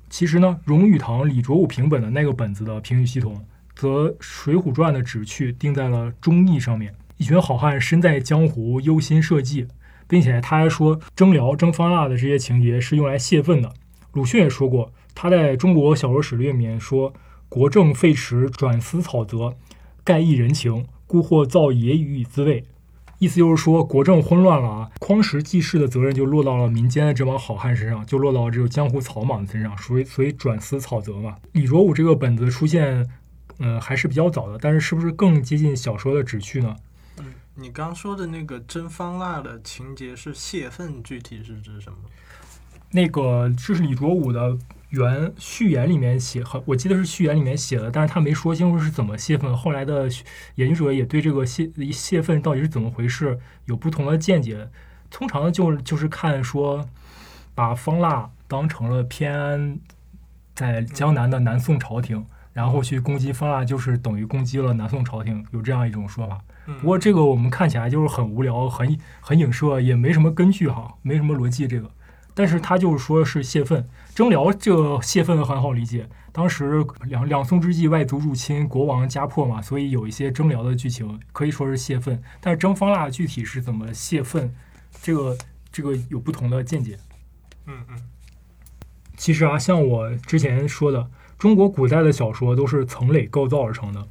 [0.10, 6.94] 其实呢，荣誉堂李卓武评本的那个本子的评语系统，则《水浒传》的旨趣定在了忠义上面。
[7.18, 9.66] 一群好汉身在江湖，忧心社稷，
[10.08, 13.72] 并且他还说征辽、征方腊的这些情节是用来泄愤的。
[14.13, 17.13] 鲁迅也说过，他在中国小说史略里面说。
[17.50, 19.54] 国政废弛，转思草泽，
[20.04, 22.63] 盖异人情，故或造野语以自慰。
[23.20, 31.36] 意思就是说，国政混乱了啊，匡时济世的责任就落到了民间的这帮好汉身上，就落到了这个江湖草莽的身上，所以所以转思草泽嘛。
[31.52, 33.08] 李卓武这个本子出现，
[33.60, 36.76] 呃，还是比较早的，但是是不是更接近小说的旨趣呢？
[37.56, 41.98] 你刚说的那个真方腊的情节是泄愤，具体是指什么？
[42.92, 44.58] 那个这是李卓武的。
[44.89, 49.58] 原序言里面写，我记得是序言里面写的，但是他没说清楚是怎么泄愤。
[49.58, 50.08] 后来的
[50.54, 54.70] 研究者也对这个泄泄愤到底是怎么回事有不同的见解。
[55.10, 56.88] 通常就就是看说，
[57.56, 59.80] 把方腊当成了偏安
[60.54, 66.39] 在江南的南宋朝廷，然后去攻击方腊，就是等于攻击了南宋朝廷，有这样一种说法。
[66.66, 71.92] 嗯不过这个我们看起来就是很无聊、很很影射，也没什么根据哈，没什么逻辑这个。
[72.34, 76.08] 但是他就是说是泄愤，征辽这个泄愤很好理解。
[76.32, 82.20] 当时两两宋之际，外族入侵，国王家破嘛，所以有一些征辽的剧情可以说是泄愤。
[82.39, 84.56] 但是征方腊具体是怎么泄愤，
[85.02, 85.38] 这个
[85.72, 86.98] 这个有不同的见解。
[87.68, 87.98] 嗯嗯
[89.16, 94.08] 其实啊，像我之前说的，中国古代的小说都是层垒构造而成的，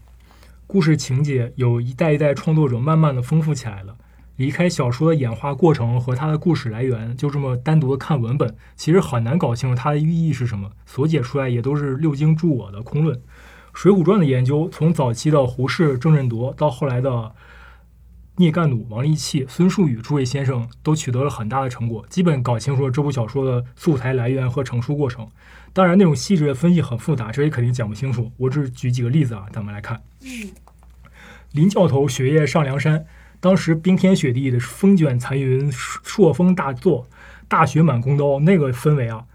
[0.67, 3.97] 故事情节有一代一代创作者慢慢的丰富起来了。
[4.37, 10.71] 离开小说的演化过程和它的故事来源，就这么单独的看文本，其实很难搞清楚它的寓意是什么。
[10.85, 13.17] 所解出来也都是六经注我的空论。
[13.73, 17.33] 《水浒传》的研究，从早期的胡适、郑振铎，到后来的
[18.37, 25.29] 聂干弩、王利器、孙树宇诸位先生，都取得了很大的成果，基本搞清楚了这部小说的素材来源和成书过程。
[25.73, 28.31] 当然，那种细致的分析很复杂，这也肯定讲不清楚。
[28.37, 30.01] 我只举几个例子啊，咱们来看。
[30.23, 30.51] 嗯
[31.53, 33.05] 林教头雪夜上梁山，
[33.39, 37.07] 当时冰天雪地的风卷残云，朔风大作，
[37.47, 39.27] 大雪满弓刀，那个氛围啊。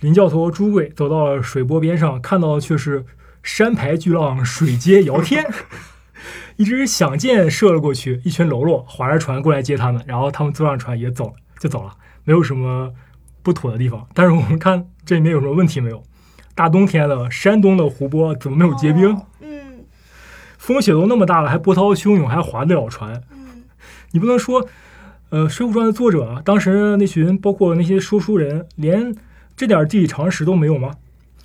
[0.00, 3.06] 林教头和朱贵走到了水波边上，看到的却是
[3.44, 5.48] 山排巨浪，水接遥天。
[6.56, 11.92] 一支响箭射了过去，一群喽啰划着船过来接他们，然后他们坐上船也走了，就走了，
[12.24, 12.92] 没有什么
[13.42, 14.06] 不妥的地方。
[14.14, 16.02] 但是我们看这里面有什么问题没有？
[16.54, 19.14] 大冬天的，山东的湖泊怎么没有结冰？
[19.14, 19.84] 哦嗯
[20.58, 23.22] 风雪都那么大了，还波涛汹涌，还划得了船？
[23.30, 23.62] 嗯
[24.10, 24.66] 你不能说，
[25.28, 29.14] 呃，《水浒传》的作者啊，当时那群包括那些说书人，连
[29.56, 30.90] 这点地理常识都没有吗？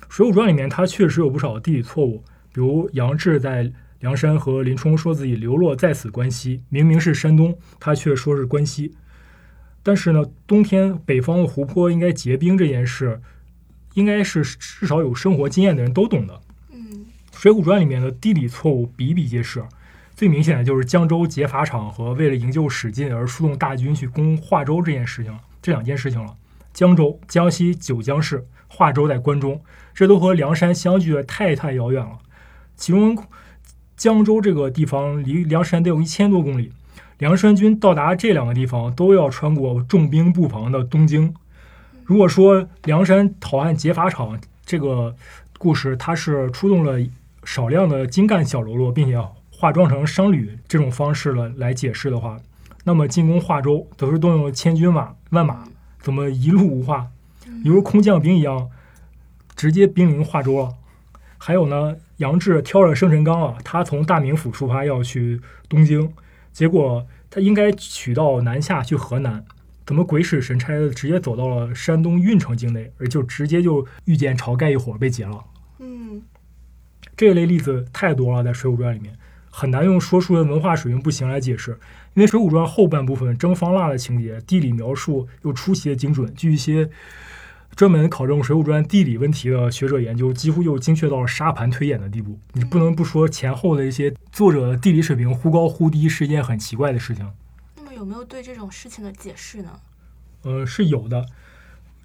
[0.08, 3.70] 《水浒传》里面它确实有不少地理错误，比如杨志在
[4.02, 8.96] 梁山和林冲说自己流落在此关西，明明是山东，他却说是关西。
[9.80, 13.20] 但是呢，冬天北方的湖泊应该结冰这件事，
[13.94, 16.40] 应该是至少有生活经验的人都懂的。
[16.72, 17.06] 嗯
[17.40, 19.62] 《水浒传》里面的地理错误比比皆是，
[20.16, 26.36] 最明显的就是江州劫法场和为了营救史进而出动大军去攻华州这件事情，这两件事情了。
[26.72, 29.62] 江州，江西九江市；华州在关中，
[29.94, 32.18] 这都和梁山相距的太太遥远了。
[32.74, 33.16] 其中，
[34.02, 36.72] 江州这个地方离梁山得有一千多公里，
[37.18, 41.32] 梁山军到达这两个地方都要穿过重兵布防的东京。
[42.02, 45.14] 如果说梁山讨案劫法场这个
[45.56, 46.98] 故事，它是出动了
[47.44, 49.16] 少量的精干小喽啰，并且
[49.52, 52.40] 化妆成商旅这种方式了来解释的话，
[52.82, 55.62] 那么进攻华州则是动用千军马万马，
[56.00, 57.06] 怎么一路无话，
[57.62, 58.68] 犹如空降兵一样，
[59.54, 60.74] 直接兵临华州了。
[61.38, 66.08] 还有呢，杨志挑着生辰纲啊，他从大名府出发要去东京，
[66.52, 69.44] 结果他应该取道南下去河南，
[69.84, 75.44] 怎么鬼使神差的直接走到了山东运城境内，而就直接就遇见晁盖一伙被劫了。
[75.80, 76.22] 嗯
[77.16, 79.12] 这一类例子太多了，在《水浒传》里面
[79.50, 81.72] 很难用说书人文化水平不行来解释，
[82.14, 86.88] 因为《水浒传》后半部分征方腊的情节、地理描述又出奇的精准，据一些
[87.74, 92.38] 专门考证《水浒传》地理问题的学者研究，几乎又精确到了沙盘推演的地步。
[92.52, 97.28] 你不能不说前后的一些作者的地理水平忽高忽低是一件很奇怪的事情。
[97.76, 99.70] 那么有没有对这种事情的解释呢？
[100.42, 101.24] 呃，是有的。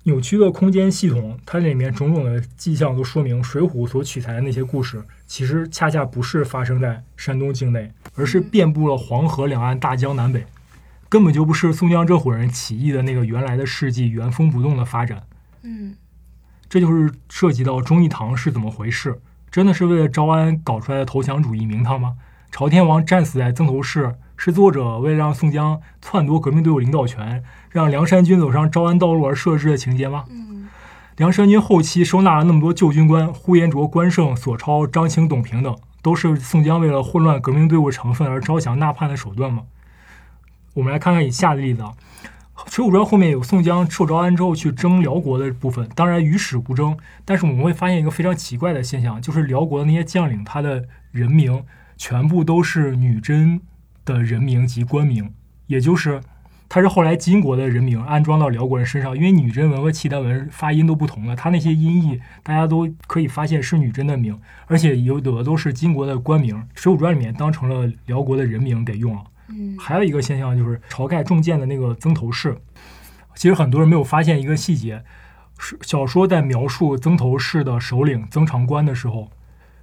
[0.03, 10.45] 扭曲的空间系统，它里面种种的迹象都说明，《水浒》所取材的那些故事，其实恰恰不是发生在山东境内，而是遍布了黄河两岸、大江南北，
[11.09, 15.23] 根本就不是宋江这伙人起义的那个原来的事迹原封不动的发展。
[15.67, 15.95] 嗯
[16.69, 19.19] 这就是涉及到忠义堂是怎么回事？
[19.51, 22.15] 真的是为了招安搞出来的投降主义名堂吗？
[22.51, 30.25] 朝天王战死在曾头市，是作者为了让宋江篡夺革命队伍领导权，让梁山军走上招安道路而设置的情节吗？
[30.29, 30.67] 嗯
[31.17, 39.63] 梁山军后期收纳了那么多旧军官，呼延灼、关胜、索超、张清、董平等，都是宋江为了混乱革命队伍成分而招降纳叛的手段吗？
[40.75, 41.91] 我们来看看以下的例子啊，
[42.65, 51.63] 《水浒传》后面有宋江受招安之后去征辽国的部分，当然与史无争，但是我们会发现一个非常奇怪的现象，就是辽国的那些将领，他的人名
[51.95, 53.61] 全部都是女真
[54.03, 55.31] 的人名及官名，
[55.67, 56.19] 也就是
[56.67, 69.23] 他是后来金国的人名安装到辽国人身上，因为女真文和契丹文发音都不同了，他那些音译大家都可以发现是女真的名，而且有的都是金国的官名，《水浒传》里面当成了辽国的人名给用了。
[69.79, 72.57] 还有一个现象就是晁盖中箭的那个曾头市，
[73.35, 75.03] 其实很多人没有发现一个细节，
[75.57, 79.31] 是小说在描述曾头市的首领曾长官的时候，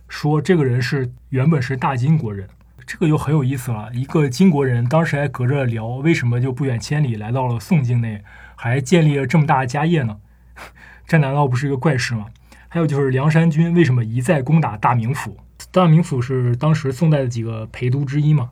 [0.09, 2.49] 说这个人是原本是大金国人，
[2.87, 3.91] 这个就很有意思了。
[3.95, 8.23] 一个金国人当时还隔着辽，为什么就不远千里来到了宋境内，
[8.55, 10.19] 还建立了这么大的家业呢？
[11.07, 12.27] 这难道不是一个怪事吗？
[12.69, 15.37] 还有就是梁山军为什么一再攻打大名府？
[15.71, 18.51] 大名府是当时宋代的几个陪都之一嘛，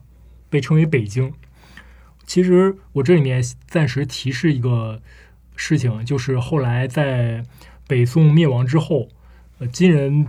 [0.53, 1.33] 被称为北京。
[2.27, 5.01] 其实我这里面暂时提示一个
[5.55, 7.43] 事情，就是后来在
[7.87, 9.09] 北宋灭亡之后，
[9.57, 10.27] 呃，金人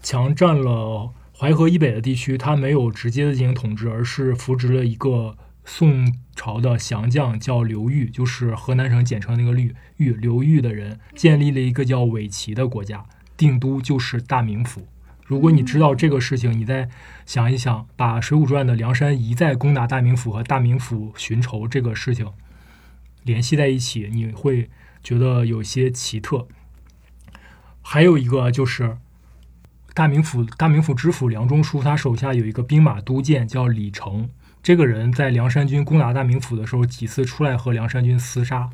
[0.00, 13.04] 强占了淮河以北的地区，他没有直接的进行统治，而是扶植了一个宋朝的降将，叫刘裕，就是河南省简称那个绿裕，刘裕的人建立了一个叫伪齐的国家，
[13.36, 14.86] 定都就是大名府。
[15.26, 16.88] 如果你知道这个事情，你再
[17.26, 22.30] 想一想，把《水浒传》的梁山一再攻打大名府和大名府寻仇这个事情
[23.24, 24.70] 联系在一起，你会
[25.02, 26.46] 觉得有些奇特。
[27.82, 28.96] 还有一个就是
[29.94, 34.28] 大名府大名府知府梁中书，他手下有一个兵马都监叫李成，
[34.62, 38.70] 这个人在梁山军攻打大名府的时候，几次出来和梁山军厮杀。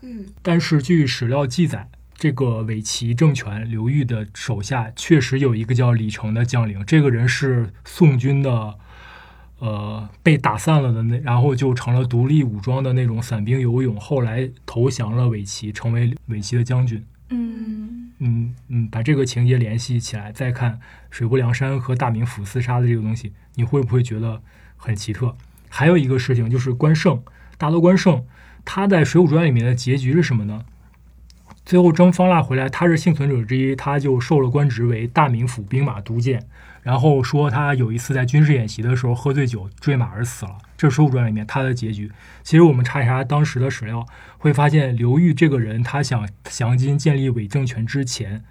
[0.00, 1.88] 嗯但是据史料记载，
[2.24, 8.78] 这个伪齐政权刘裕的手下确实有一个叫李成的将领，这个人是宋军的，
[9.58, 17.04] 呃，被打散了的那，然后就成了独立武装的那种散兵游勇，后来投降了伪齐，成为伪齐的将军。
[17.28, 24.40] 嗯嗯嗯，把这个情节联系起来，再看水泊梁山和大名府厮杀的这个东西，你会不会觉得
[24.78, 25.36] 很奇特？
[25.68, 27.22] 还有一个事情就是关胜，
[27.58, 28.24] 大刀关胜，
[28.64, 30.64] 他在《水浒传》里面的结局是什么呢？
[31.64, 36.46] 最后征方腊回来，他是幸存者之一，他就受了官职为大名府兵马都监。
[36.82, 42.12] 然后说他有一次在军事演习的时候喝醉酒坠马而死了，这是《水浒传》里面他的结局。
[42.42, 44.04] 其实我们查一查当时的史料，
[44.36, 48.44] 会发现刘裕这个人，他想降金建立伪政权之前，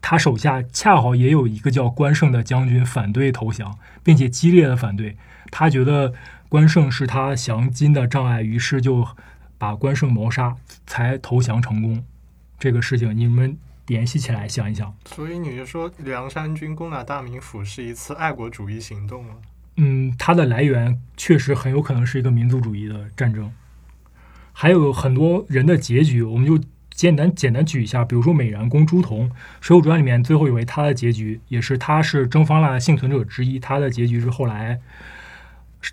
[0.00, 5.16] 他手下恰好也有一个叫关胜的将军反对投降，并且激烈的反对。
[5.50, 6.14] 他觉得
[6.48, 9.04] 关胜是他降金的障碍，于是就
[9.58, 10.54] 把关胜谋杀，
[10.86, 12.04] 才投降成功。
[12.62, 13.58] 这个事情你们
[13.88, 14.94] 联系起来想一想。
[15.06, 19.34] 所以你是说梁山军攻打大名府是一次爱国主义行动吗？
[19.78, 23.50] 嗯，它的来源确实很有可能是一个民族主义的战争，
[24.52, 26.56] 还有很多人的结局，我们就
[26.90, 29.28] 简单简单举一下，比如说美髯公朱仝，
[29.60, 34.80] 《水浒传》里面最后一位他的结局也是他是征方腊的幸存者之一，他的结局是后来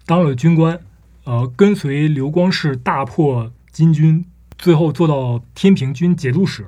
[0.05, 0.79] 当了军官，
[1.23, 4.23] 呃，跟随刘光世大破金军，
[4.59, 6.67] 最后做到天平军节度使。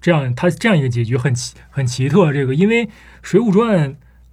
[0.00, 2.32] 这样，他这样一个结局很奇很奇特。
[2.32, 2.86] 这个，因为
[3.22, 3.90] 《水浒传》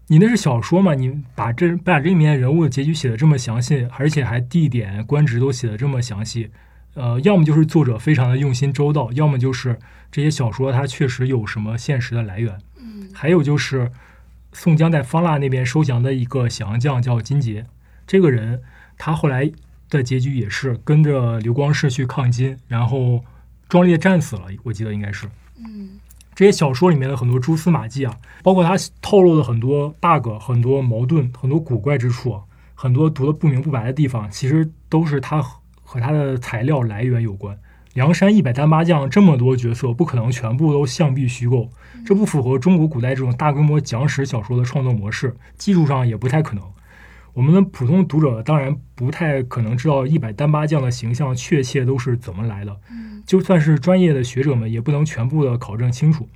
[0.08, 6.50] 你那是小说嘛，你把这把这里面人物的结局写的这么详细，而且还地点、官职都写的这么详细，
[6.96, 9.78] 呃，要么就是作者非常的用心周到，要么就是
[10.12, 12.58] 这些小说它确实有什么现实的来源。
[12.80, 13.92] 嗯还有就是
[14.54, 17.68] 宋江在方腊那边收降的一个降将叫金杰，
[18.08, 18.64] 这个人
[18.98, 19.52] 他后来
[19.90, 23.24] 的结局也是跟着刘光世去抗金，然后
[23.68, 25.28] 壮烈战死了，我记得应该是。
[25.58, 26.00] 嗯
[26.36, 32.42] 这些小说里面的很多蛛丝马迹啊，包括他透露的很多 bug、很多矛盾、很多古怪之处啊，
[32.74, 37.58] 很多读的不明不白的地方，其实都是他和和他的材料来源有关。
[37.94, 41.70] 梁山一百单八将这么多角色，不可能全部都象壁虚构，
[42.06, 46.64] 这不符合中国古代这种大规模讲史小说的创作模式，技术上也不太可能。
[47.40, 56.28] 我们的普通读者当然不太可能知道一百单八将的形象确切都是怎么来的，嗯就算是专业的学者们，也不能全部的考证清楚。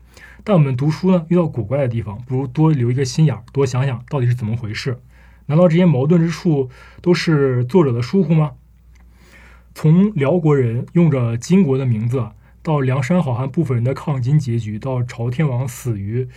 [0.45, 4.97] 但我们读书呢，遇到古怪的地方，不如多留一个心眼儿，多想想到底是怎么回事。
[5.47, 6.69] 难道这些矛盾之处
[7.01, 8.51] 都是作者的疏忽吗？
[9.75, 12.29] 从辽国人用着金国的名字，
[12.61, 16.29] 到梁山好汉部分人的抗金结局，到朝天王死于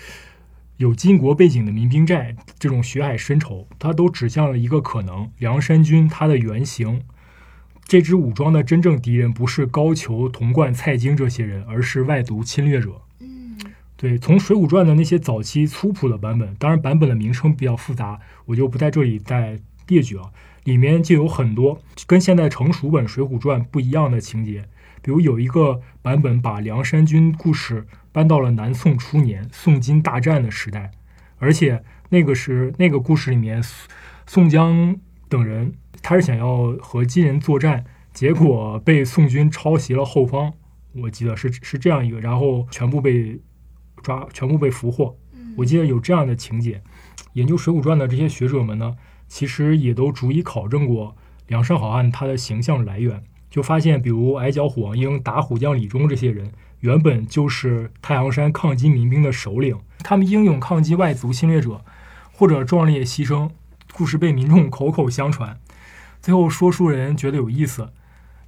[0.78, 7.00] 有金国背景的民兵寨这种血海深仇，它都指向了一个可能：梁山军它的原型。
[7.84, 13.00] 这支武装的真正敌人不是高俅、童贯、蔡京这些人，而是外族侵略者。
[13.20, 13.56] 嗯
[13.96, 19.58] 对，从《水浒传》的那些早期粗朴的版本，当然版本的名称比较复杂，我就不在这里再
[19.88, 20.30] 列举了。
[20.64, 24.68] 里面就有很多跟现在成熟本《水浒传》不一样的情节，
[25.00, 27.86] 比如有一个版本把梁山军故事
[28.16, 30.90] 搬到了南宋初年宋金大战的时代，
[31.36, 33.62] 而且那个是那个故事里面，
[34.26, 34.96] 宋江
[35.28, 40.54] 等人他是想要和金人作战，结果被宋军抄袭了后方，
[40.94, 43.38] 我记得是是这样一个，然后全部被
[44.02, 45.18] 抓，全部被俘获。
[45.34, 46.82] 嗯，我记得有这样的情节。
[47.34, 48.96] 研究《水浒传》的这些学者们呢，
[49.28, 51.14] 其实也都逐一考证过
[51.48, 56.50] 梁山好汉他的形象来源，就发现，比如矮脚虎王英、打虎将李忠这些人，
[56.80, 61.82] 原本就是太行山抗击民兵的首领，他们英勇抗击外族侵略者，
[62.32, 63.50] 或者壮烈牺牲，
[63.92, 65.58] 故事被民众口口相传。
[66.20, 67.92] 最后说书人觉得有意思，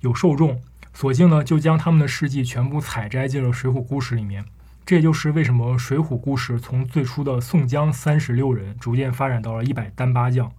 [0.00, 0.60] 有受众，
[0.92, 4.44] 索性呢就将他们的事迹全部采摘进了《水浒故事》里面。
[4.84, 10.50] 这也就是为什么《水浒》故事从最初的宋江三十六人，逐渐发展到了一百单八将。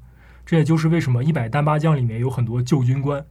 [0.46, 3.26] 这也就是为什么一百单八将里面有很多旧军官，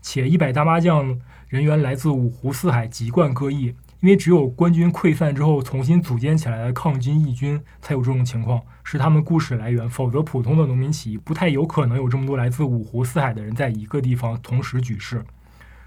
[0.00, 3.74] 且一百单八将人员来自五湖四海，籍贯各异。
[4.00, 9.90] 因为只有官军溃散之后重新组建起来的抗金义军才有这种情况，是他们故事来源。
[9.90, 15.24] 否则，普通的农民起义不太有可能有这么多来自五湖四海的人在一个地方同时举事。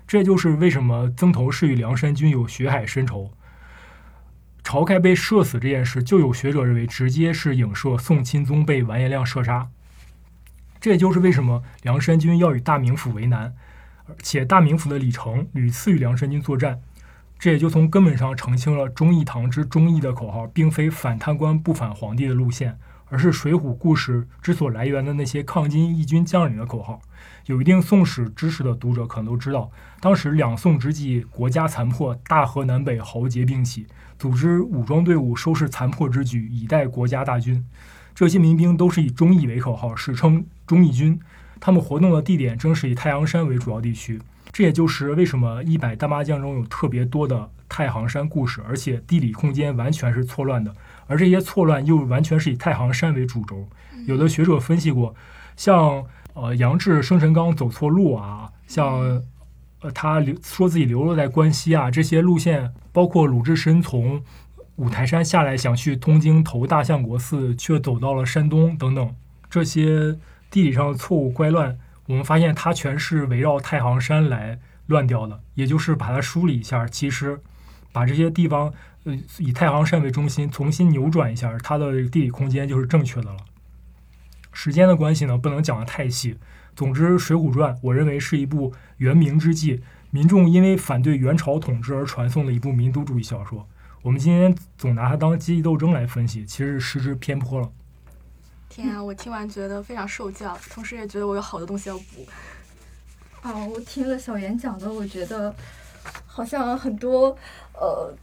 [0.06, 3.32] 这就是为什么曾头市与梁山军有血海深仇。
[4.62, 9.70] 晁盖被射死这件事，就有学者认为直接是影射宋钦宗被完颜亮射杀。
[10.82, 13.54] 这也就是为什么梁山军要与大名府为难，
[14.22, 16.82] 且大名府的李成屡次与梁山军作战，
[17.40, 22.78] 这也就从根本上澄清了“忠义堂之忠义”的口号，并非反贪官不反皇帝的路线，
[23.10, 27.02] 而是《水浒》故事之所来源的那些抗金义军将领的口号。
[27.48, 33.88] 有一定宋史知识的读者可能都知道，当时两宋之际，国家残破，大河南北豪杰并起，
[34.20, 37.66] 组织武装队伍，收拾残破之举，以待国家大军。
[38.14, 41.20] 这些民兵都是以忠义为口号，史称忠义军。
[41.62, 44.20] 他们活动的地点正是以太行山为主要地区。
[44.52, 50.76] 这也就是为什么一百大麻将中有特别多的太行山故事，而且地理空间完全是错乱的。
[51.08, 53.66] 而这些错乱又完全是以太行山为主轴。
[54.08, 55.16] 有的学者分析过，
[55.56, 56.04] 像
[56.34, 59.24] 呃杨志、生辰纲走错路啊，像
[59.82, 64.22] 呃他流说自己流落在关西啊，这些路线，包括鲁智深从。
[64.78, 69.14] 五台山下来想去东京投大相国寺，却走到了山东等等，
[69.48, 70.18] 这些
[70.52, 75.40] 地理上的错误怪乱，我们发现它全是围绕太行山来乱掉的。
[75.56, 77.40] 也就是把它梳理一下，其实
[77.92, 78.72] 把这些地方
[79.06, 83.38] 呃以太行山为中心重新扭转一下，它的地理空间就是正确的了。
[84.52, 86.38] 时间的关系呢，不能讲得太细。
[86.76, 93.68] 总之，《水浒传》我认为是一部元明之际，民众因为反对元朝统治而传颂的一部民族主义小说。
[94.02, 97.70] 我们今天总拿它当阶级斗争来分析，其实失之偏颇了。
[98.72, 102.26] 天啊，我听完觉得非常受教，同时也觉得我有好多东西要补。
[103.42, 105.54] 啊，我听了小严讲的，我觉得
[106.26, 107.38] 好像很多
[107.74, 108.16] 呃，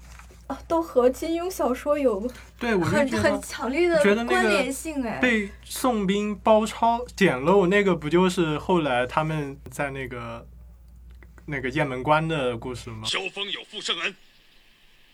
[0.47, 2.27] 啊都和金庸小说有
[2.59, 5.19] 对，我很很强烈的关联性哎。
[5.19, 10.47] 被宋兵包抄捡漏那个，不就是后来他们在那个
[11.45, 13.07] 那个雁门关的故事吗？
[13.07, 14.15] 萧峰有负圣恩，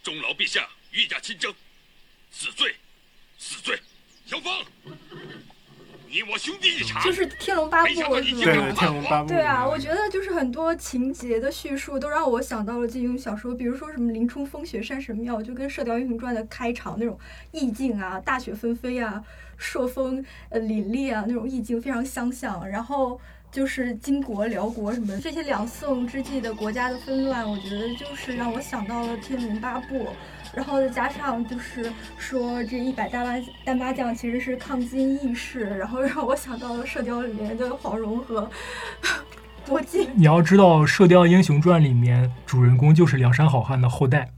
[0.02, 1.52] 钟劳陛下御驾亲征，
[2.30, 2.76] 死罪，
[3.36, 3.80] 死罪！
[4.26, 4.52] 萧峰，
[6.14, 8.44] 你我兄弟一场，就是《天龙八部没想到》你是吗？
[8.44, 17.18] 对对，《天龙八部》对啊，我觉得就是很多情节的叙述都让我想到了金庸小说，比如说什么林冲风雪山神庙，就跟《射雕英雄传》的开场那种
[17.50, 19.20] 意境啊，大雪纷飞啊，
[19.58, 22.64] 朔风呃凛冽啊，那种意境非常相像。
[22.68, 30.04] 然后就是金国、辽国什么这些两宋之际的国家的纷乱，我觉得就是让我想到了《天龙八部》。
[30.56, 38.48] 然后再加上就是说这一百单八单八将其实是抗金义士，然后让我想到了《射雕》里面的黄蓉和
[39.66, 44.30] 郭靖你要知道，《射雕英雄传》里面主人公就是梁山好汉的后代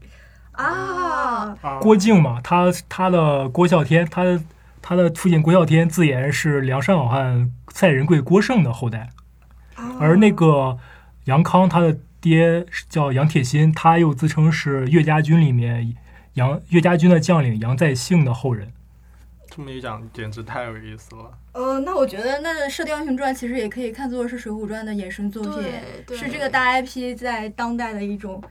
[0.53, 4.41] 啊，啊郭靖嘛，他他的郭啸天，他的
[4.81, 9.09] 他的父亲郭啸天自言是梁山好汉赛仁贵郭胜的后代，
[9.99, 10.77] 而那个
[11.25, 15.93] 杨康他的爹叫杨铁心，他又自称是岳家军里面
[16.37, 18.71] 杨岳家军的将领杨再兴的后人。
[19.49, 21.35] 这么一讲，简直太有意思了。
[21.53, 28.43] 呃，那我觉得那《射雕英雄传》其实也可以看作是《水浒传》的衍生作品，对对是这个大 IP 在当代的一种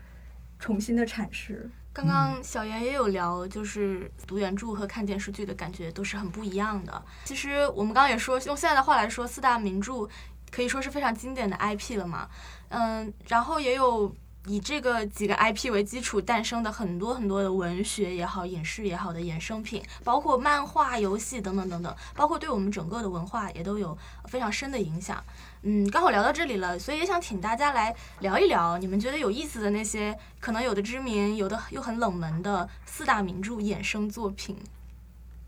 [0.59, 1.70] 重新的阐释。
[1.93, 7.01] 刚刚小严也有聊，就是读原著和看电视剧的感觉都是很不一样的。
[7.24, 10.09] 其实我们刚刚也说，用现在的话来说，四大名著
[10.51, 12.28] 可以说是非常经典的 IP 了嘛。
[12.70, 14.12] 嗯，然后也有
[14.47, 25.22] 以这个几个 IP 为基础诞生的很多很多的文学也好、影视也好的衍生品，包括漫画、游戏等等等等，包括对我们整个的文化也都有非常深的影响。
[25.62, 34.57] 嗯，刚好聊到这里了，所以也想请大家来聊一聊你们觉得有意思的那些，可能有的知名，有的又很冷门的四大名著衍生作品。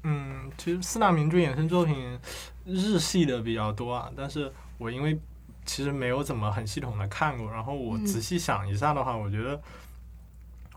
[0.02, 2.18] 嗯，其实四大名著衍生作品
[2.64, 5.18] 日系的比较多啊，但是我因为
[5.68, 8.04] 其实没有怎么很系统的看过，然后我嗯。
[8.06, 9.60] 仔细想一下的话，我觉得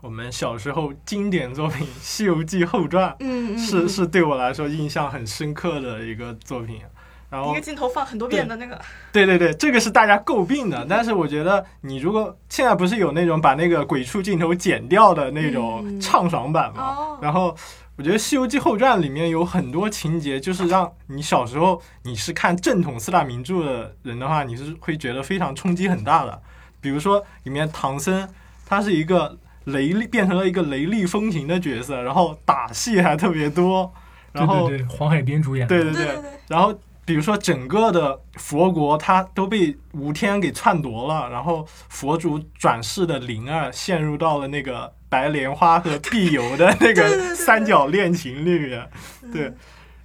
[0.02, 6.82] 我们小时候经典作品《西游记后传》嗯是是对我来说印象很深刻的一个作品。
[7.30, 8.78] 然后一个镜头放很多遍的那个，
[9.10, 15.98] 对对对，这个是大家诟病的，但是我觉得你如果现在不是有那种把那个鬼畜镜头剪掉的那种嗯。
[15.98, 16.94] 畅爽版吗？
[16.94, 17.18] 哦。
[17.22, 17.56] 然后
[18.02, 26.42] 我觉得《西游记后传》里面有很多情节，就是让你小时候你是看正统四大名著的人的话，你是会觉得非常冲击很大的。
[26.80, 28.28] 比如说里面唐僧，
[28.66, 33.94] 他是一个雷厉变成了一个雷厉风行的角色，然后打戏还特别多，
[34.32, 48.88] 然后对对对，黄海冰主演，对对对对对，然后比如说整个的佛国，他都被吴天给篡夺了，然后佛祖转世的灵儿陷入到了那个白莲花和碧游的那个三角恋情里面。
[49.30, 49.52] 对，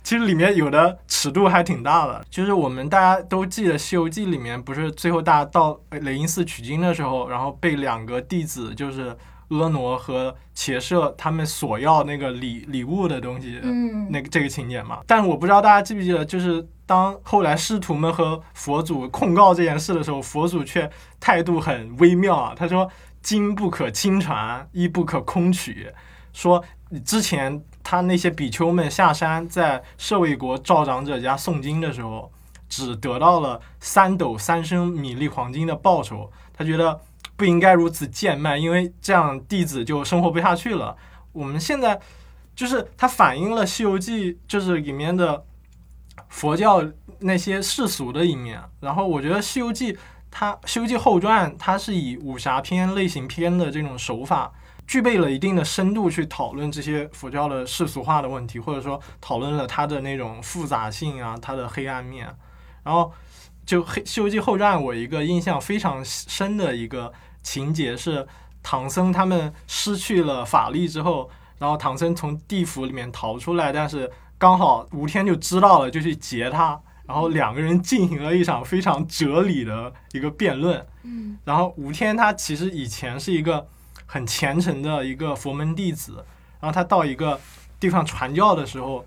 [0.03, 9.15] 其实里面有的尺度还挺大的，就是我们大家都记得《西游记》里面不是最后大家到雷音寺取经的时候，然后被两个弟子就是
[9.49, 14.99] 婀娜和伽舍他们索要那个礼礼物的东西，嗯，那个这个情节嘛。
[15.07, 20.89] 但我不知道大家记不记得，就是当后来师徒们和佛祖控告这件事的时候，佛祖却
[21.19, 22.53] 态度很微妙啊。
[22.55, 22.89] 他说
[23.27, 25.91] ：“经不可轻传，衣不可空取。”
[26.31, 26.63] 说
[27.03, 32.31] 之前他那些比丘们下山在舍卫国赵长者家诵经的时候，
[32.69, 37.01] 只得到了三斗三升米粒黄金的报酬，他觉得
[37.35, 40.95] 不应该如此贱卖，因为这样弟子就生活不下去了。
[41.33, 41.99] 我们现在
[42.55, 45.43] 就是它反映了《西游记》就是里面的
[46.29, 46.81] 佛教
[47.19, 48.61] 那些世俗的一面。
[48.79, 49.91] 然后我觉得《西游记》
[50.39, 54.53] 它《西游记后传》它是以武侠片类型片的这种手法，
[54.85, 62.27] 具备了一定的深度去讨论这些佛教的世俗化的问题，或者说讨论了它的那种复杂性啊，它的黑暗面。
[62.83, 63.11] 然后
[63.65, 67.11] 就《黑西游记后传》，我一个印象非常深的一个
[67.41, 68.27] 情节是
[68.61, 71.27] 唐僧他们失去了法力之后，
[71.57, 80.85] 然后唐僧从地府里面逃出来，但是刚好吴天就知道了，就去劫他，然后两个人进行了一场非常哲理的一个辩论。
[81.03, 83.65] 嗯然后吴天他其实以前是一个
[84.05, 86.23] 很虔诚的一个佛门弟子，
[86.59, 87.39] 然后他到一个
[87.79, 89.05] 地方传教的时候，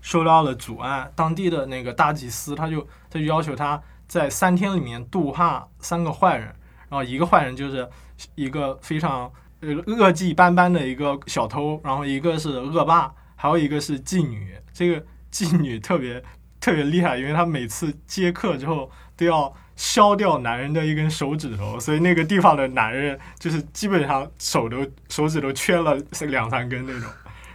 [0.00, 6.46] 受到了阻碍，当地的那个大祭司他就他就要求他在三天里面度化三个坏人，
[6.88, 7.88] 然后一个坏人就是
[8.34, 14.56] 一个非常呃恶迹斑斑的一个小偷，然后一个是恶霸，还有一个是妓女。
[14.72, 16.22] 这个妓女特别
[16.62, 27.10] 特别厉害，因为他每次接客之后都要削掉男人的一根手指头，所以那个地方的男人就是基本上手都手指头缺了两三根那种。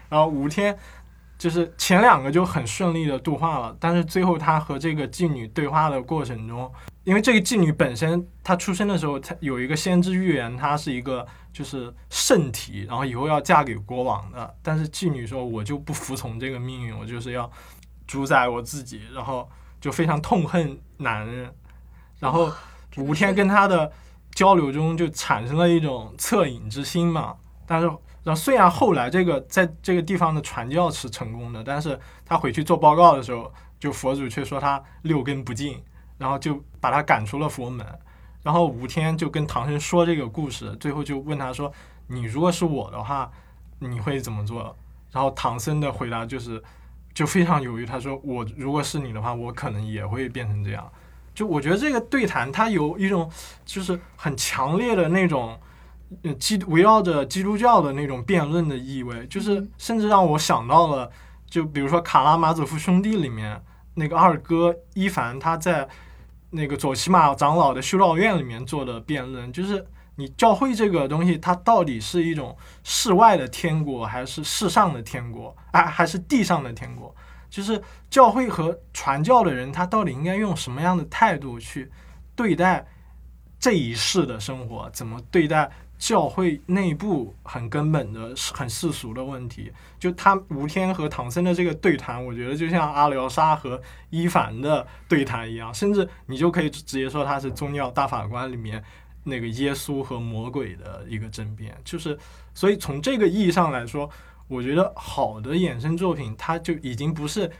[0.10, 0.78] 然后吴天
[1.38, 6.70] 就是前两个就很顺利的度化了，但是最后他和这个妓女对话的过程中，
[7.05, 14.55] 因为这个妓女本身她出生的时候，她有一个先知预言，她是一个就是圣体，然后以后要嫁给国王的。
[14.62, 17.49] 但是妓女说，我就不服从这个命运，我就是要
[18.08, 19.47] 主宰我自己，然后
[19.80, 21.53] 就非常痛恨男人。
[22.20, 22.51] 然后
[22.95, 23.91] 吴天跟他的
[24.32, 27.36] 交流中就产生了一种恻隐之心嘛。
[27.68, 27.86] 但是，
[28.24, 35.84] 然后虽然后来这个在这个地方的传教是成功的，但是他回去做报告的时候，就佛祖却说他六根不净，
[36.18, 37.86] 然后就把他赶出了佛门。
[38.41, 41.70] 然后吴天就跟唐僧说这个故事，最后就问他说
[42.08, 43.30] ：“你如果是我的话，
[43.80, 44.74] 你会怎么做？”
[45.12, 46.64] 然后唐僧的回答就是，
[47.18, 47.84] 就非常犹豫。
[47.84, 50.88] 他说：“我如果是你的话，我可能也会变成这样。”
[51.34, 53.28] 就我觉得这个对谈，它有一种
[53.65, 55.59] 就是很强烈的那种，
[56.22, 61.09] 呃，基围绕着基督教的那种辩论的意味，就是甚至让我想到了，
[61.49, 63.59] 就比如说《卡拉马佐夫兄弟》里面
[63.95, 65.89] 那个二哥伊凡，他在
[66.51, 69.84] 那个左奇马长老的修道院里面做的辩论，就是
[70.18, 77.15] 你教会这个东西，它到底是一种世外的天国，还是世上的天国，啊，还是地上的天国？
[77.49, 81.89] 就是教会和传教的人，他到底应该用什么样的态度去
[82.36, 82.86] 对待
[83.59, 84.89] 这一世的生活？
[84.89, 89.72] 怎么对待教会内部很根本的、很世俗的问题？
[89.97, 98.84] 就他吴天和唐僧的这个对谈，我觉得就像阿廖沙和伊凡的对谈一样，甚至你就可以直接说他是宗教大法官里面
[99.28, 101.78] 那个耶稣和魔鬼的一个争辩。
[101.84, 102.17] 就是，
[102.53, 104.09] 所以从这个意义上来说。
[104.49, 107.51] 我觉得好的衍生作品，它就已经不是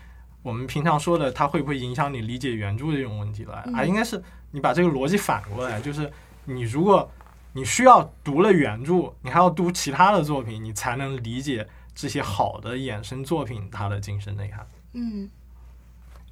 [0.42, 6.10] 我们平常说的它会不会影响你理解原著这种问题了，而应该是你把这个逻辑反过来，就是
[6.46, 7.12] 你如果
[7.52, 14.66] 你需要读了原著，你还要读其他的作品，你才能理解这些好的衍生作品它的精神内涵。
[14.94, 15.30] 嗯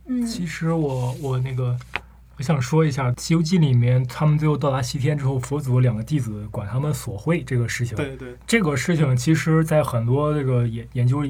[0.06, 1.78] 嗯，其实我我那个
[2.38, 7.96] 我想说一下，《西游记》里面他们最后到达西天之后，佛祖两个弟子管他们索贿这个事情。
[7.96, 11.26] 对对，这个事情其实，在很多这个研研究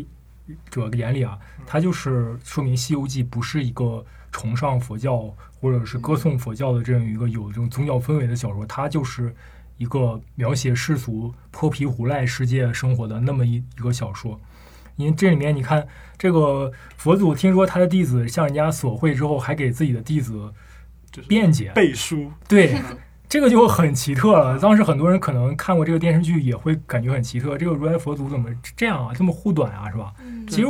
[0.71, 5.31] 者眼里啊，它就是说明《西游记》不是一个崇尚佛教
[5.61, 9.35] 或者是歌颂佛教的这样一个有这种宗教氛围的小说，它就是
[9.77, 14.39] 一个描写世俗泼皮无赖世界生活的那么一一个小说。
[14.95, 15.85] 因为这里面你看，
[16.17, 20.53] 这个佛祖听说他的弟子向人家索贿之后，还给自己的弟子就是
[21.23, 22.75] 辩解，背书，对，
[23.27, 24.59] 这个就很奇特了。
[24.59, 27.57] 当时很多人可能看过这个电视剧，也会感觉很奇特。
[27.57, 29.13] 这个如来佛祖怎么这样啊？
[29.15, 30.13] 这么护短啊，是吧？
[30.21, 30.67] 嗯其实，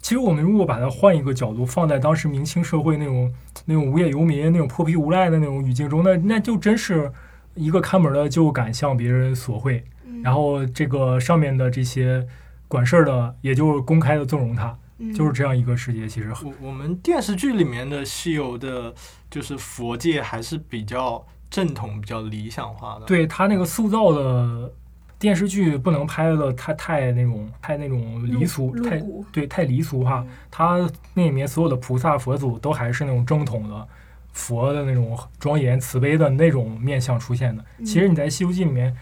[0.00, 3.32] 其实我们如果把它换一个角度，放在当时明清社会那种
[3.66, 7.12] 那种无业游民、那种破皮无赖的那种语境中，那那就真是
[7.54, 12.26] 一个看门的就敢向别人索贿，嗯然后这个上面的这些
[12.66, 16.06] 管事儿的也就公开的纵容他，嗯就是这样一个世界。
[16.06, 18.94] 其实我我们电视剧里面的西游的，
[19.30, 24.70] 就是佛界还是比较正统、比较理想化的。，对他那个塑造的
[25.18, 30.24] 电视剧不能拍的太太那种太那种离俗，太对太离俗化。
[30.50, 33.88] 他那里面所有的菩萨佛祖都还是那种正统的
[34.32, 37.64] 佛的那种庄严慈悲的那种面相出现的。
[37.78, 38.94] 其实你在《西游记》里面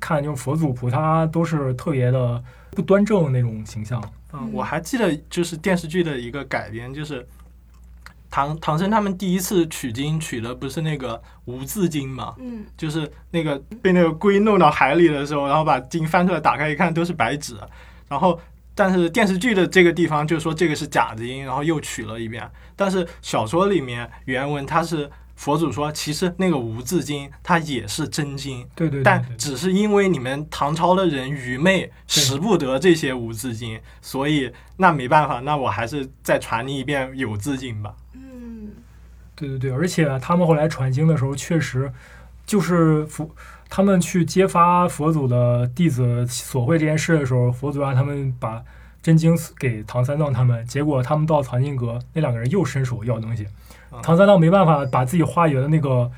[0.00, 4.02] 看，就是佛祖菩萨都是特别的不端正那种形象。
[4.32, 7.26] 嗯，我还记得就是电视剧的一个改编，就是
[8.30, 12.64] 唐唐僧他们第一次取经取的不是那个无字经嘛，嗯。
[12.76, 17.56] 就是那个被那个龟弄到海里的时候，然后把经翻出来打开一看都是白纸，
[18.08, 18.40] 然后
[18.74, 25.10] 但是电视剧的这个地方就说这个是假的音，然后又取了一遍，但是小说里面原文它是
[25.42, 29.36] 佛祖说其实那个无字经它也是真经，对对对但对。
[29.36, 37.92] 只是因为你们唐朝的人愚昧，识不得这些无字经，所以那没办法，那我还是再传你一遍有字经吧。
[38.12, 38.70] 嗯。
[39.34, 41.92] 对对对，而且他们后来传经的时候，确实
[42.46, 43.28] 就是佛
[43.68, 48.62] 他们去揭发佛祖的弟子索贿这件事的时候，佛祖让他们把
[49.02, 53.44] 真经给唐三藏他们，结果他们到藏经阁，那两个人又伸手要东西。
[53.44, 53.50] 啊，
[54.02, 56.10] 唐三藏没办法把自己化缘的那个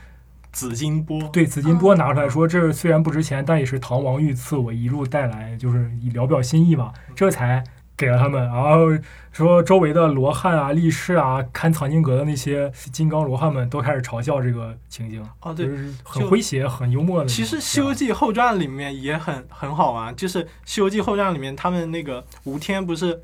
[0.52, 7.64] 紫金钵，对紫金钵拿出来说，这虽然不值钱，但也是唐王御赐我一路带来，就是以聊表心意嘛，这才
[7.96, 8.44] 给了他们。
[8.44, 8.86] 然后
[9.32, 17.28] 说周围的罗汉啊、力士啊、看藏经阁的那些金刚罗汉们都开始嘲笑这个情景，哦对，就是很诙谐、很幽默的。
[17.28, 23.22] 其实《西游记后传》里面也很很好玩，就是《西游记后传》里面他们那个吴天不是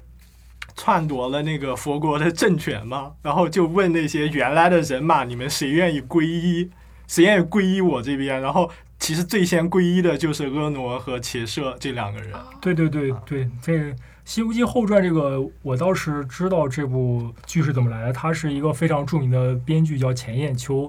[0.76, 6.70] 篡夺了那个佛国的政权嘛，然后就问那些原来的人马，你们谁愿意皈依？
[7.06, 8.40] 谁愿意皈依我这边？
[8.40, 12.32] 然后其实最先皈依的就是婀娜和伽舍这两个人。
[12.60, 13.72] 对对对对，这
[14.24, 20.88] 《西游记后传》这个我倒是知道这部剧是怎么来的，它是一个非常著名的编剧叫钱雁秋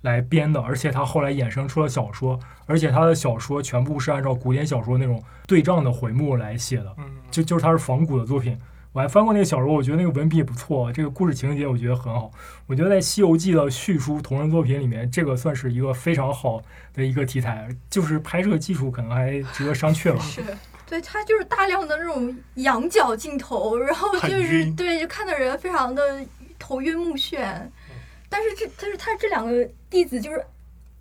[0.00, 8.58] 来编的，而且他后来衍生出了小说，而且他的小说全部是按照古典小说那种对仗的回目来写的，嗯，就就是他是仿古的作品。
[8.94, 12.30] 我还翻过那个小说，我觉得那个文笔也不错，这个故事情节我觉得很好。
[12.68, 20.20] 我觉得在《西游记》的叙述同人作品里面，这个算是一个非常好的一个题材，就是拍摄技术可能还值得商榷吧。
[20.22, 20.40] 是
[20.86, 26.24] 对，它就是大量的那种仰角镜头，然后就是对，就看的人非常的
[26.56, 27.60] 头晕目眩。
[28.28, 30.40] 但是这，但是他这两个弟子就是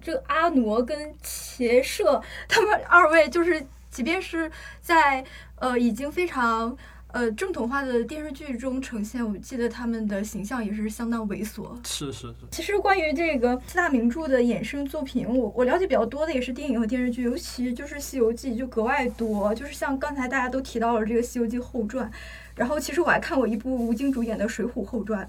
[0.02, 2.20] 这个阿傩跟伽舍，
[2.50, 5.24] 他们二位就是，即便是在
[5.58, 6.76] 呃已经非常
[7.14, 11.70] 呃正统化的电视剧中呈现，我记得他们的形象也是相当猥琐。
[11.88, 19.54] 是是是，其实关于这个四大名著的衍生作品，我我了解比较多的也是电影和电视剧，尤其就是《西游记》就格外多。
[19.54, 22.08] 就是像刚才大家都提到了这个《西游记后传》，
[22.56, 25.24] 然后其实我还看过一部吴京主演的《水浒后传》，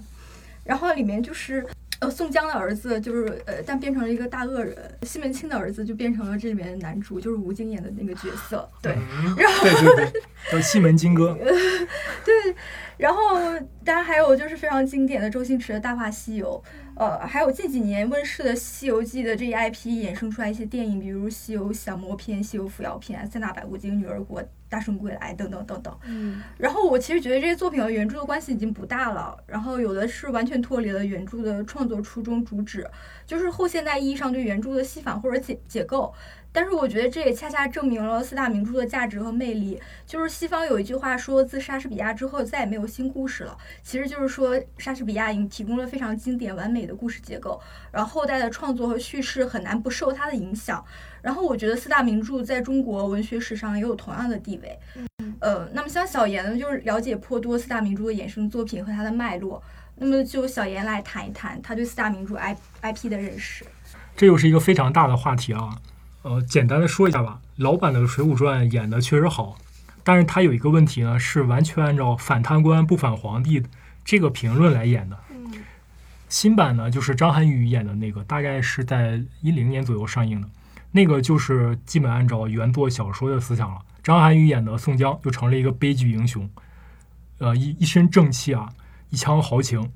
[0.63, 1.65] 然后里面就是。
[1.99, 4.75] 呃，宋江的儿子就是呃，但变成了一个大恶人。
[5.03, 8.69] 西门庆的儿子就变成了这里面的男主，就是吴京演的那个角色。
[8.81, 10.21] 对，嗯然后对对对，
[10.51, 11.33] 叫西门金哥。
[12.25, 12.55] 对，
[12.97, 13.39] 然后
[13.83, 16.61] 当然还有就是非常经典的周星驰的《大话西游》，
[16.97, 25.93] 呃，还有近几年问世的《西游记》的这一 IP 衍生出来一些电影，比如《西游降魔篇》《西游伏妖篇》《三打白骨精》《女儿国》《大圣归来》等等等等。
[26.05, 32.89] 嗯然后我其实觉得这些作品和原著的关系已经不大了，然后有的是完全脱离了原著的创作初衷主旨，
[33.25, 36.13] 就是后现代意义上对原著的戏仿或者解解构。
[36.55, 39.77] 但是我觉得这也恰恰证明了四大名著的价值和魅力。
[40.05, 47.59] 就是西方有一句话说，自莎士比亚之后再也没有新故事了，其实就是说莎士比亚已经提供了非常经典完美的故事结构，
[47.91, 50.81] 然后后代的创作和叙事很难不受它的影响。
[51.21, 54.79] 然后我觉得四大名著在中国文学史上也有同样的地位。
[55.41, 59.61] 呃，那么像小严呢，就是了解颇多四大名著的衍生作品和它的脉络。
[59.97, 63.65] 那么就小严来谈一谈他对四大名著 I IP 的认识。
[64.15, 65.69] 这又是一个非常大的话题啊。
[66.25, 67.39] 呃，简单的说一下吧。
[67.57, 69.55] 老版的《水浒传》演的确实好，
[70.03, 73.61] 但是它有一个问题呢，是完全按照反贪官不反皇帝
[74.03, 75.15] 这个评论来演的。
[75.29, 75.53] 嗯
[76.27, 80.49] 新版呢，就是张涵予演的那个，大概是在一零年左右上映的，
[80.91, 83.77] 那个就是基本按照原作小说的思想了。
[84.01, 86.49] 张涵予演的宋江就成了一个悲剧英雄，
[87.37, 88.67] 呃，一一身正气啊，
[89.11, 89.87] 一腔豪情。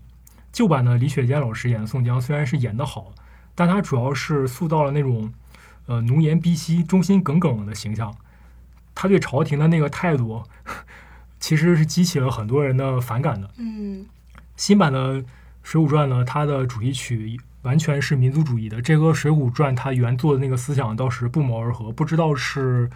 [0.54, 3.12] 旧版的李雪健老师演的宋江虽然是演得好，
[3.56, 5.34] 但他主要是塑造了那种
[5.90, 8.16] 呃浓颜婢膝、忠心耿耿的形象。
[8.94, 10.44] 他对朝廷的那个态度，
[11.40, 13.50] 其实是激起了很多人的反感的。
[13.58, 14.06] 嗯
[14.56, 15.16] 新版的
[15.64, 21.92] 《水浒传》呢，它的主题曲完全是民族主义的，这和《水浒传》它原作的那个思想倒是不谋而合。
[21.92, 22.90] 不知道是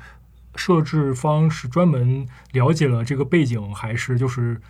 [0.56, 4.62] 设置方是专门了解了这个背景，还是就是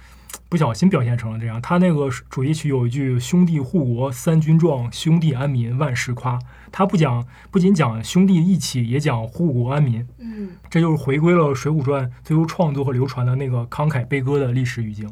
[0.47, 1.59] 不小心表现成了这样。
[1.59, 6.39] 他那个主题曲有一句“兄弟护国三军壮，兄弟安民万事夸”，
[6.73, 10.05] 他不讲不仅讲兄弟义气，也讲护国安民。
[10.17, 15.07] 嗯这就是回归了《水浒传》最后创作和流传的那个慷慨悲歌的历史语境。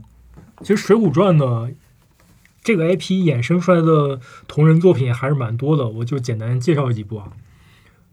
[0.61, 1.71] 其实《水浒传》呢，
[2.63, 7.31] 这个 IP 衍生出来的同人作品还是蛮多的，我就简单介绍几部啊。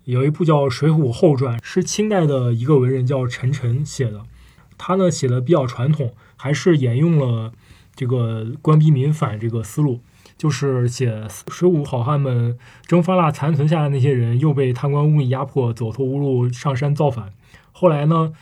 [0.05, 4.25] 有一部叫《水浒后传》，是清代的一个文人叫陈晨写的，
[4.77, 7.53] 他呢写的比较传统，还是沿用了
[7.95, 10.01] 这个官逼民反这个思路，
[10.39, 17.33] 就是写水浒好汉们蒸发了残存下来那些人，又被贪官污吏压迫，走投无路，上山造反。
[17.73, 18.33] 后来呢，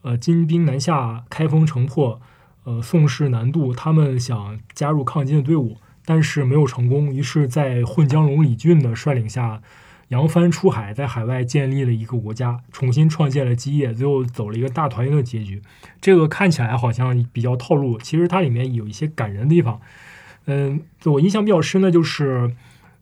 [0.00, 2.20] 呃，金兵南下，开封城破，
[2.64, 5.76] 呃，宋氏南渡，他们想加入抗金的队伍，
[6.06, 7.14] 但是没有成功。
[7.14, 9.60] 于是，在混江龙李俊的率领下，
[10.08, 15.60] 扬帆出海，在海外建立了一个国家，重新创建了基业，最后走了一个大团圆的结局。
[16.00, 19.80] 这个看起来好像比较套路，其实它里面有一些感人的地方。
[20.46, 22.54] 嗯，我印象比较深的就是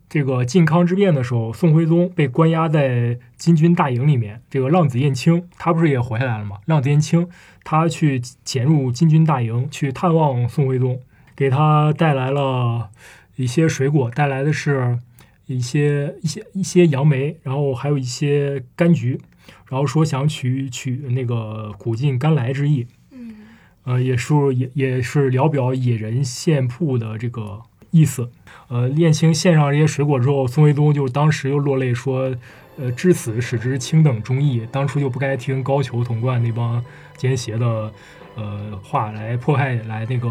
[0.09, 6.59] 这个靖康之变的时候，宋徽宗被关押在金军大营里面，这个浪子燕青他不是也活下来了吗？
[6.66, 7.28] 浪子燕青
[7.64, 11.01] 他去潜入金军大营去探望宋徽宗，
[11.36, 12.91] 给他带来了
[13.36, 14.99] 一些水果，带来的是
[15.47, 19.20] 一些一些一些杨梅，然后还有一些柑橘，
[19.68, 22.86] 然后说想取取那个苦尽甘来之意。
[23.91, 27.61] 呃，也是也也是聊表野人献铺的这个
[27.91, 28.30] 意思。
[28.68, 32.32] 呃，燕青献上这些水果之后，宋徽宗就当时又落泪说
[32.78, 36.80] ：“呃，至此使之卿等忠义，当初就不该听高俅、童贯那帮
[37.16, 37.93] 奸邪的
[38.36, 40.28] 呃话来迫害，来那个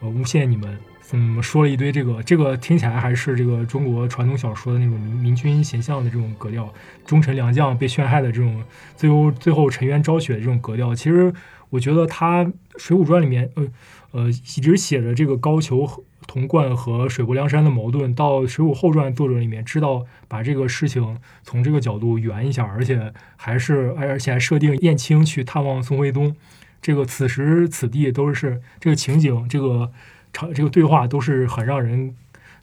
[0.00, 0.74] 呃诬陷你们。”
[1.12, 6.68] 嗯，说了一堆这个，这个听起来还是这个中国传统小说的那种明明君贤相的这种格调，
[7.04, 8.60] 忠臣良将被陷害的这种，
[8.96, 10.92] 最后最后沉冤昭雪的这种格调。
[10.92, 11.32] 其实
[11.70, 12.44] 我觉得他
[12.76, 13.66] 《水浒传》里面，呃
[14.12, 26.34] 呃，一直写着这个高俅、童贯和水泊梁山的矛盾，到《水浒后传》作者里面知道把这个事情从这个角度圆一下，而且还是而且还设定燕青去探望宋徽宗，
[26.80, 29.90] 这个此时此地都是这个情景，这个
[30.32, 32.14] 场这个对话都是很让人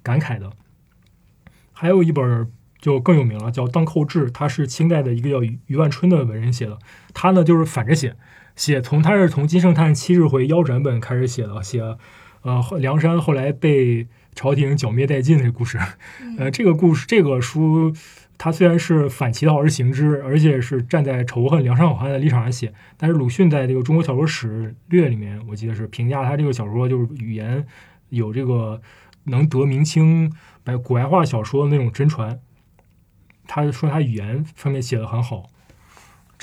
[0.01, 0.51] 感慨的。
[1.72, 2.49] 还有一本
[2.80, 6.80] 就更有名了，叫《荡寇志》，他是清代的一个叫余万春的文人写的，
[7.14, 8.16] 他呢就是反着写。
[8.56, 11.82] 写从他是从金圣叹七日回腰斩本开始写的，写
[12.41, 15.80] 呃梁山后来被朝廷剿灭殆尽的故事。
[16.38, 17.93] 呃，这个故事这个书，
[18.38, 27.66] 他虽然是反其道而行之，而且是站在仇恨梁山好汉的立场上写，但是鲁迅在这个《中国小说史略》里面，我记得是评价他这个小说就是语言
[28.10, 28.82] 有这个
[29.26, 30.32] 能得明清
[30.64, 32.39] 白古白话小说的那种真传。
[33.47, 35.49] 他说他语言方面写的很好。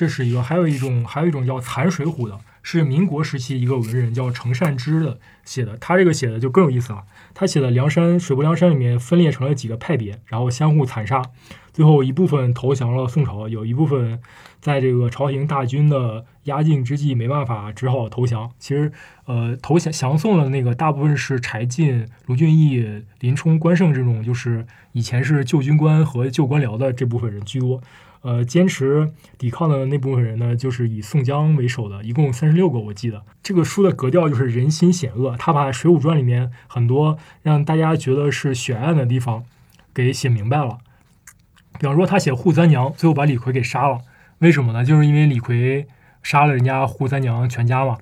[0.00, 5.76] 这是一个，还有一种，还有一种叫《残水浒》的，是民国时期一个文人叫程善之的写的。
[5.76, 7.04] 他这个写的就更有意思了。
[7.34, 11.20] 他写的梁山水泊梁山里面分裂成了几个派别，然后相互残杀，
[11.74, 14.18] 最后一部分投降了宋朝，有一部分
[14.58, 18.50] 在这个朝廷大军的压境之际没办法，只好投降。
[18.58, 18.90] 其实，
[19.26, 27.82] 呃，投降降宋的那个大部分是柴进、卢俊义、林冲、关胜这种，就是以前是旧军官和旧官僚的这部分人居多。
[28.22, 33.22] 呃，坚持抵抗的那部分人呢，就是以宋江为首的，一共三十六个，我记得。
[33.42, 39.44] 这个书的格调就是人心险恶，他把《水浒传》里面很多让大家觉得是悬案的地方
[39.94, 40.76] 给写明白了。
[41.78, 44.00] 比方说，他写扈三娘，最后把李逵给杀了，
[44.40, 44.84] 为什么呢？
[44.84, 45.86] 就是因为李逵
[46.22, 47.96] 杀了人家扈三娘全家嘛。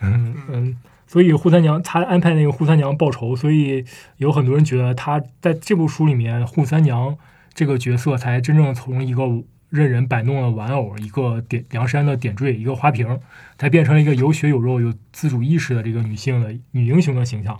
[0.00, 3.84] 嗯嗯，所以扈三娘他安排那个扈三娘报仇，所以
[4.16, 7.16] 有很多人觉得他在这部书里面扈三娘。
[7.54, 9.24] 这个角色才真正从一个
[9.72, 13.18] 任人摆弄的玩偶，一个点梁山的点缀，一个花瓶，
[13.56, 17.58] 才变成了一个有血有肉、有自主意识的这个女性的女英雄的形象。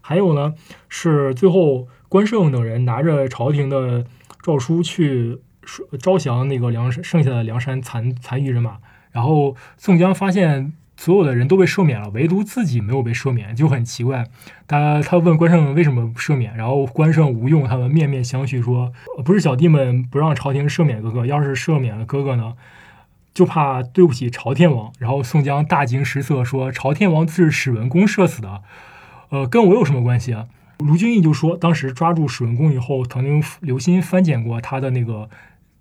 [0.00, 0.54] 还有呢，
[0.88, 4.06] 是最后关胜等人拿着朝廷的
[4.40, 5.40] 诏书去
[6.00, 8.78] 招降那个梁山剩下的梁山残残余人马，
[9.10, 10.72] 然后宋江发现。
[11.00, 14.26] 所有的人都被赦免了，唯独自己没有被赦免，就很奇怪。
[14.66, 18.92] 他他问关胜为什么赦免，然后关胜吴用他们面面相觑，说
[19.24, 22.54] 不是小弟们不让朝廷赦免哥哥，要是赦免了哥哥呢，
[23.32, 24.92] 就怕对不起朝天王。
[24.98, 28.62] 然后宋江大惊失色，说朝天王是史文恭射死的，
[29.28, 30.46] 呃，跟我有什么关系啊？
[30.78, 35.30] 卢俊义就说，当时抓住史文恭以后，曾经留心翻检过他的那个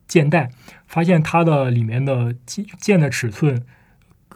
[0.07, 0.51] 箭袋，
[0.85, 3.63] 发现他的里面的箭箭的尺寸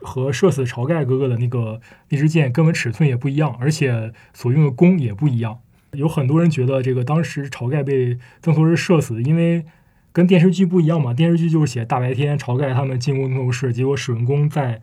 [0.01, 1.79] 和射死晁盖哥哥的那个
[2.09, 5.59] 那支箭根本尺寸也不一样，而且所用的弓也不一样。
[5.93, 9.65] 有很多人觉得这个当时晁盖被曾头市射死，因为
[10.13, 14.81] 跟电视剧不一样嘛，电视剧就是写大白天晁盖他们进攻曾头市，结果史文恭在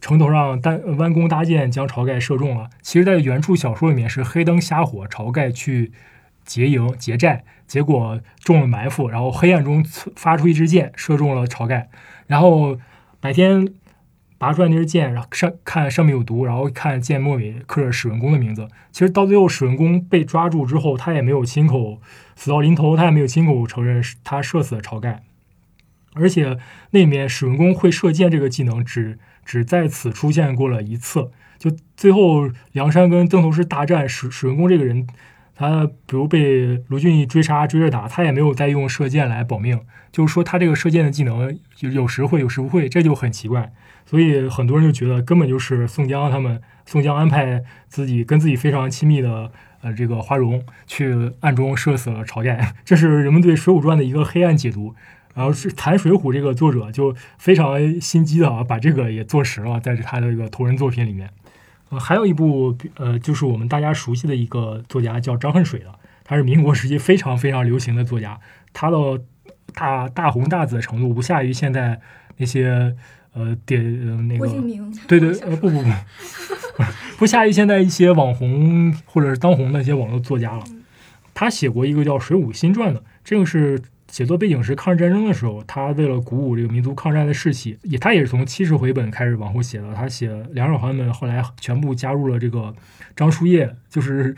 [0.00, 2.70] 城头上搭弯弓搭箭将晁盖射中了。
[2.80, 5.92] 其实，在原著小说里面是黑灯瞎火，晁盖去
[6.44, 9.84] 劫营劫寨，结果中了埋伏，然后黑暗中
[10.16, 11.88] 发出一支箭射中了晁盖，
[12.28, 12.78] 然后
[13.20, 13.68] 白天
[14.40, 18.66] 拔出来那支箭，然后上看上面有毒，然后看箭末尾刻着史文恭的名字。
[18.90, 22.00] 其实到最后史文恭被抓住之后，他也没有亲口
[22.34, 25.22] 死到临头，他也没有亲口承认他射死了晁盖，
[26.14, 26.56] 而且
[26.92, 29.18] 那里面史文恭会射箭这个技能只。
[29.42, 35.08] 只在此出现过了一次，就最后梁山跟曾头市大战，史史文恭这个人，
[35.60, 39.78] 他比如被卢俊义追杀追着打，他也没有再用射箭来保命，
[40.10, 43.70] 就是说他这个射箭的技能有有时会有时不会，这就很奇怪，
[44.06, 49.52] 所以很多人就觉得根本就是宋江他们宋江安排自己跟自己非常亲密的
[49.82, 54.94] 呃这个花荣去暗中射死了晁盖，这是人们对《水浒传》的一个黑暗解读。
[55.32, 61.30] 然后是谈《水浒》这个作者就非常心机的啊，把这个也做实了，在他的一个同人作品里面。
[61.90, 65.86] 呃，还有一部呃，就是我们大家熟悉的一个作家叫张恨水的，
[66.24, 68.40] 他是民国时期非常非常流行的作家，
[68.72, 68.96] 他的
[69.74, 72.00] 大大红大紫的程度不下于现在
[72.38, 72.96] 那些
[73.34, 74.46] 呃点呃那个
[75.06, 75.90] 对对呃不不不，
[77.18, 80.64] 不下 于现在一些网红或者是当红的一些网络作家了。
[81.34, 83.82] 他写过一个叫《水浒新传》的，这个是。
[84.10, 89.94] 写作背景是抗日战争的时候，他为了鼓舞这个民族抗战的士气，也他也是从七十回本开始往后写的。
[89.94, 92.74] 他写梁少寒们后来全部加入了这个
[93.14, 94.34] 张叔夜，就是《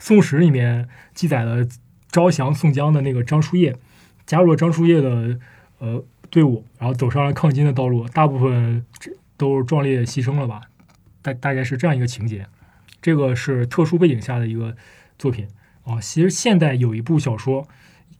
[0.00, 1.64] 宋史》里面记载了
[2.10, 3.76] 招降宋江的那个张叔夜，
[4.26, 5.38] 加入了张叔夜的
[5.78, 8.84] 呃队伍，然后走上了抗金的道路，大部分
[9.36, 10.62] 都壮烈牺牲了吧？
[11.22, 12.46] 大大概是这样一个情节。
[13.00, 14.74] 这个是特殊背景下的一个
[15.16, 15.46] 作品
[15.84, 16.00] 啊。
[16.00, 17.68] 其实现代有一部小说。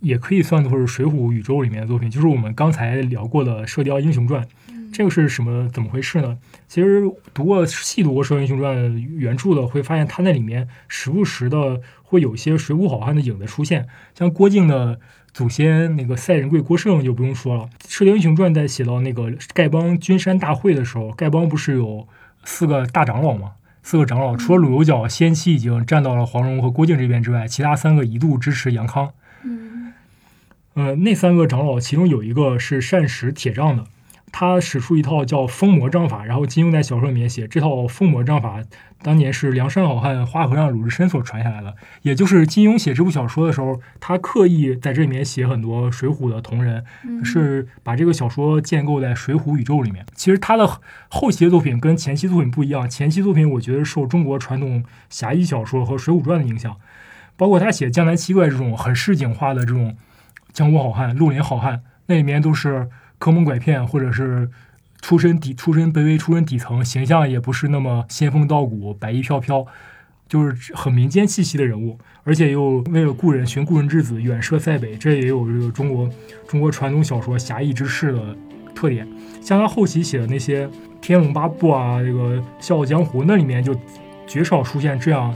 [0.03, 4.45] 也可以算作是《水浒》宇宙里面的作品，就是我们刚才聊过的《射雕英雄传》。
[4.93, 5.71] 这个是什么？
[5.71, 6.37] 怎么回事呢？
[6.69, 8.77] 其实读过细读过《射雕英雄传》
[9.17, 13.87] 原著的，会发现它那里面时不时的会有一些水浒好汉的影子出现。
[14.19, 15.01] 像郭靖的
[15.33, 22.07] 祖先那个赛仁贵郭胜就不用说了，《射雕英雄传》在写到那个丐帮君山大会的时候，丐帮不是有
[22.45, 23.53] 四个大长老吗？
[23.83, 29.11] 四个长老除了鲁有角先期已经站到了黄蓉和郭靖这边之外，其他三个一度支持杨康。
[30.75, 33.85] 呃，那三个长老，其中有一个是善使铁杖的，
[34.33, 38.63] 他使出一套叫封魔杖法，然后金庸在小说里面写，这套封魔杖法
[39.03, 46.83] 当年是梁山好汉花和尚鲁智深所传下来的，也就是金庸写这部小说的时候，他刻意在这里面写很多水浒的同人，
[47.23, 50.07] 是把这个小说建构在水浒宇宙里面。
[50.15, 56.77] 其实他的后期的作品跟前期作品不一样，前期作品我觉得受中国传统侠义小说和水浒传的影响，
[57.37, 59.95] 包括他写江南七怪这种很市井化的这种。
[60.53, 62.89] 江湖好汉、绿林好汉，那里面都是
[63.19, 64.51] 坑蒙拐骗，或者是
[65.01, 69.67] 出身底、出身卑微、出身底层，形象也不是那么仙风道骨、白衣飘飘，
[70.29, 71.99] 就是很民间气息的人物。
[72.25, 76.09] 而且又为了故人寻故人之子，远涉塞北，这也有这个中国
[76.47, 78.37] 中国传统小说侠义之士的
[78.75, 79.09] 特点。
[79.41, 80.67] 像他后期写的那些
[81.01, 83.75] 《天龙八部》啊，这个《笑傲江湖》，那里面就
[84.27, 85.35] 绝少出现这样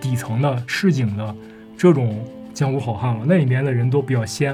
[0.00, 1.34] 底层的市井的
[1.76, 2.22] 这种。
[2.58, 4.52] 江湖好汉了，那里面的人都比较仙，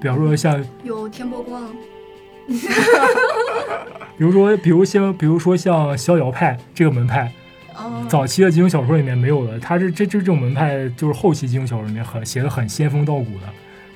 [0.00, 1.62] 比方说像有田伯光，
[4.16, 7.30] 比如说，比如像，比如说像逍遥派这个门派，
[8.08, 13.46] 早期的金庸小说里面没有的，他是这这这种门派，就是后期金庸小说里面很写的很仙风道骨的，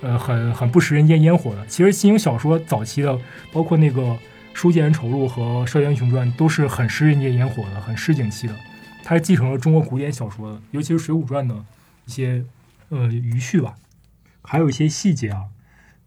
[0.03, 1.65] 呃，很很不食人间烟火的。
[1.67, 3.19] 其实金庸小说早期的，
[3.55, 4.03] 包括那个
[4.53, 8.53] 《书剑恩仇录》和《射雕英雄传》，都是很食人间烟火的，很市井气的。
[9.03, 11.55] 它是继承了中国古典小说的，尤其是《水浒传》的
[12.05, 12.45] 一些。
[12.89, 13.75] 呃，余序吧，
[14.43, 15.47] 还有一些细节啊。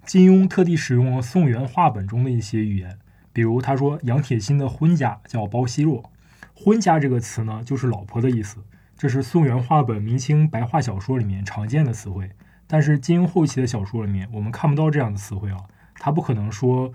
[0.05, 2.97] 金庸特地使用了宋元话本中的一些语言，
[3.32, 6.11] 比如他说杨铁心的婚家叫包惜弱，
[6.55, 8.63] 婚家这个词呢，就是老婆的意思。
[8.97, 12.32] 这是宋元话本明清白话小说里面常见的词汇，
[12.65, 15.57] 但是金庸后期的小说里面，我们看不到这样的词汇啊。
[15.95, 16.91] 他不可能说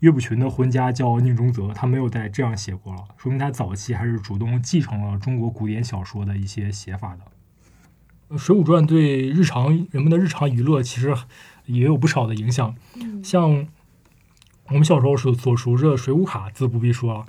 [0.00, 7.24] 岳不群的婚家叫宁中则，他没有再这样写过了，说明他早期还是主动继承了中国古典小说的一些写法的。
[8.36, 11.14] 《水浒传》对日常人们的日常娱乐其实
[11.66, 12.74] 也有不少的影响，
[13.22, 13.66] 像
[14.68, 17.24] 我们小时候所所熟知的水浒卡，自不必说了。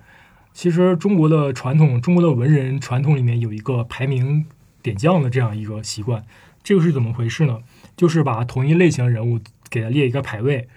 [0.52, 4.46] 其实中国的传统，中国的文人传统里面有一个排名
[4.82, 6.26] 点将的这样一个习惯。
[6.62, 7.60] 这个是怎么回事呢？
[7.96, 9.40] 就是把同一类型人物
[9.70, 10.68] 给他列一个排位，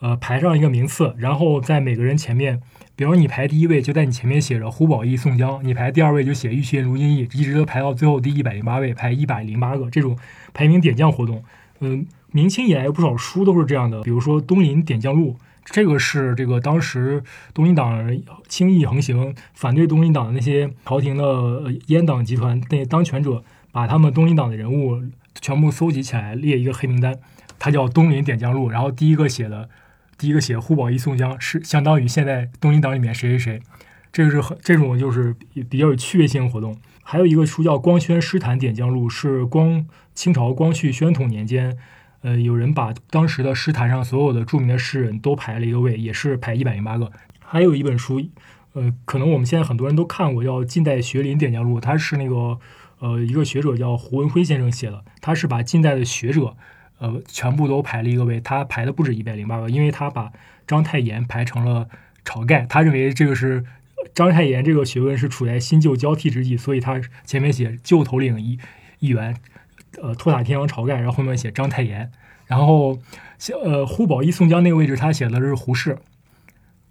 [0.00, 2.60] 呃，排上一个名次，然后在每个人前面，
[2.94, 10.16] 比如你排第一位，就在你前面写着胡宝义、宋江；你排第二位就写玉麒麟、卢俊义，一直都排到最后第一百零八位，排一百零八个这种
[10.54, 11.42] 排名点将活动。
[11.80, 17.22] 嗯，明清以来有不少书都是这样的，比如说《东林点将录》，这个是这个当时
[17.52, 18.16] 东林党
[18.48, 21.24] 轻易横行，反对东林党的那些朝廷的
[21.88, 23.42] 阉党集团那当权者，
[23.72, 25.02] 把他们东林党的人物
[25.40, 27.16] 全部搜集起来列一个黑名单，
[27.58, 29.68] 它叫《东林点将录》，然后第一个写的，
[30.18, 33.62] 第一个写胡宝义、宋江是相当于现在东林党里面谁谁谁，
[34.12, 35.34] 这个是很这种就是
[35.70, 36.76] 比较有趣味性活动。
[37.04, 41.78] 还有一个书叫《光宣诗坛点将录》，是光清朝光绪宣统年间，
[42.22, 47.10] 呃，有人把当时的诗坛上所有的著名的诗人都排了一个位，也是排一百零八个。
[47.38, 48.20] 还有一本书，
[48.74, 52.58] 呃，可能我们现在很多人都看过，叫《近代学林点将录》，它是那个
[52.98, 56.56] 呃一个学者叫胡文辉先生写的，他是把近代的学者
[56.98, 60.32] 呃全部都排了一个位，他排的不止一百零八个，因为他把
[60.66, 61.88] 章太炎排成了
[62.24, 63.64] 晁盖，他认为这个是。
[64.14, 68.58] 章太炎这个学问是处在新旧交替之际，所以他前面写旧头领一
[69.00, 69.36] 一员，
[70.00, 72.10] 呃，托塔天王晁盖，然后后面写章太炎，
[72.46, 72.98] 然后
[73.38, 75.98] 像呃胡宝义、宋江那个位置，他写的是胡适，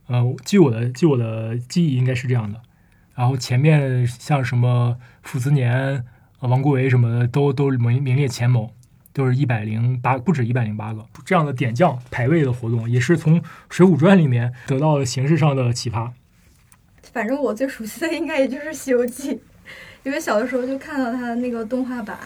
[0.07, 2.61] 呃，据我的据我的记忆应该是这样的，
[3.15, 6.03] 然后前面像什么傅斯年、
[6.39, 8.71] 王国维什么的，都都名名列前茅，
[9.17, 16.13] 都是一百零八，不止一百零八个这样的点将排位的活动，也是从《水浒传》里面得到了形式上的启发。
[17.11, 19.33] 反正我最熟悉的应该也就是《西游记》，
[20.03, 22.19] 因为小的时候就看到它那个动画版，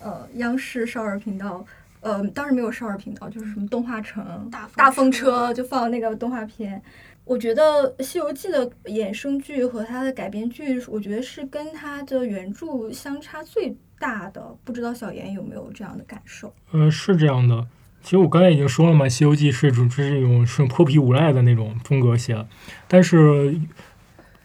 [0.00, 1.62] 呃，央视少儿频道，
[2.00, 6.80] 呃，当时没有少儿频道，就是什么动画城、大大风车就放那个动画片。
[7.24, 14.54] 我觉得《西游记》的衍生剧和它的改编剧，我觉得是跟它的原著相差最大的。
[14.64, 16.52] 不知道小严有没有这样的感受？
[16.72, 17.66] 嗯，是这样的。
[18.02, 22.48] 其实我刚才已经说了嘛，《西游记》是种是一种是泼皮无赖的那种风格写的，
[22.88, 23.60] 但是。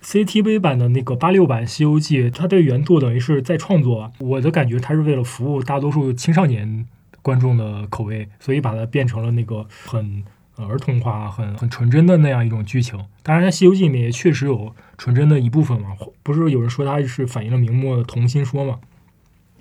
[0.03, 4.09] CTV 版的那个八六版《西游记》，它对原作等于是在创作。
[4.19, 6.85] 我的感觉，它是为了服务大多数青少年
[7.21, 10.23] 观众的口味，所以把它变成了那个很
[10.55, 12.97] 儿童化、很很纯真的那样一种剧情。
[13.21, 15.89] 当然，《西游记》里面也确实有纯真的一部分嘛。
[16.23, 18.79] 不是有人说它是反映了明末的童心说嘛？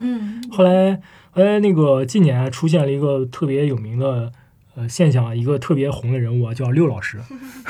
[0.00, 0.42] 嗯。
[0.50, 4.32] 后来，后来那个近年出现了一个特别有名的
[4.74, 7.18] 呃现象，一个特别红的人物啊，叫六老师。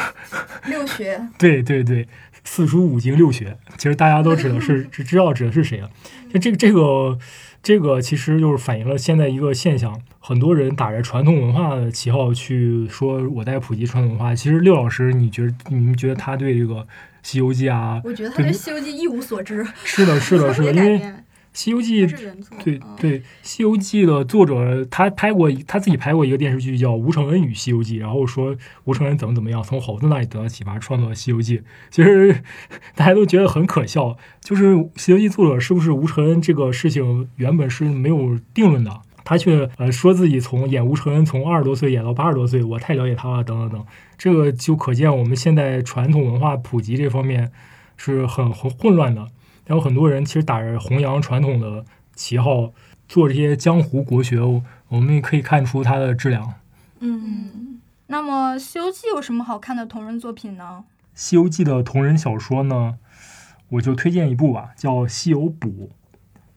[0.68, 1.20] 六学。
[1.39, 2.09] 对对对。
[2.49, 5.91] 四书五经六学，其实大家都知道是 知知道指的是谁啊？
[6.33, 7.18] 就这个这个
[7.61, 14.33] 这个，其实就是反映了现在一个现象：很多人打着传统文化的旗号去说我在普及传统文化。
[14.33, 16.74] 其实六老师，你觉得你们觉得他对这个
[17.24, 18.01] 《西游记》啊？
[18.05, 19.66] 我觉得他对《西游记》一无所知。
[19.83, 21.01] 是的，是的， 是的，因为。
[21.57, 22.07] 《西游记》
[22.63, 28.55] 对对，《西游记》的作者他拍过，他自己拍过一个电视剧叫《吴承恩与西游记》，然后说
[28.85, 31.59] 吴承恩怎么怎么样，从猴子那里得到启发，创作了《西游记》。
[31.91, 32.43] 其实
[32.95, 43.87] 大家都觉得很可笑，就是《西游记》作者是不是吴承恩这个事情原本是没有定论的，他却呃说自己从演吴承恩从二十多岁演到八十多岁，我太了解他了，等等等，
[44.19, 47.51] 这个就可见我们现在传统文化普及这方面
[47.97, 49.27] 是很很混乱的。
[49.67, 52.73] 然后很多人其实打着弘扬传统的旗号
[53.09, 54.41] 做这些江湖国学，
[54.89, 56.55] 我们也可以看出它的质量。
[57.01, 60.85] 嗯，那么《西游记》有什么好看的同人作品呢？
[61.14, 62.99] 《西游记》的同人小说呢，
[63.71, 65.91] 我就推荐一部吧，叫《西游补》，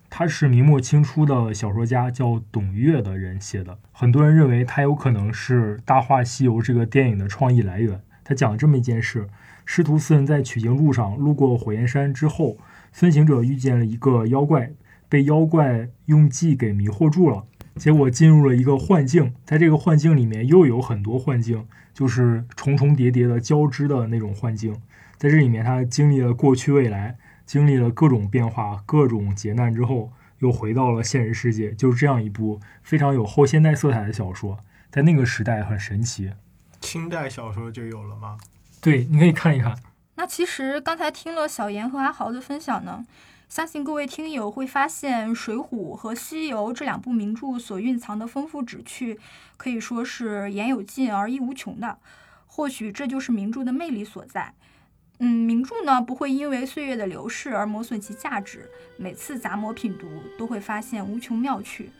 [0.09, 3.79] 他是明末清初的小说家叫董岳的人写的。
[3.91, 8.01] 很多人认为他有可能是《大话西游》这个电影的创意来源。
[8.23, 9.27] 他讲这么一件事：
[9.65, 12.57] 师徒四人在取经路上路过火焰山之后。
[12.91, 14.71] 孙行者遇见了一个妖怪，
[15.07, 17.45] 被妖怪用计给迷惑住了，
[17.75, 19.33] 结果进入了一个幻境。
[19.45, 24.75] 在这个幻境里面，又有很多幻境，就是重重叠叠的交织的那种幻境。
[25.17, 31.71] 在这里面，他经历了过去、未来，经历了各种变化、各种劫难之后，又回到了现实世界。
[31.73, 34.59] 就是这样一部非常有后现代色彩的小说，
[34.89, 36.31] 在那个时代很神奇。
[36.79, 38.37] 清代小说就有了吗？
[38.81, 39.75] 对，你可以看一看。
[40.19, 43.05] 那其实刚才听了小严和阿豪的分享呢，
[43.47, 49.17] 相信各位听友会发现，《水浒》和《西游》这两部名著所蕴藏的丰富旨趣，
[49.55, 51.97] 可以说是言有尽而意无穷的。
[52.47, 54.53] 或许这就是名著的魅力所在。
[55.19, 60.05] 嗯，名著呢不会因为岁月的流逝而磨损其价值，每次杂磨品读
[60.37, 61.91] 都会发现无穷妙趣。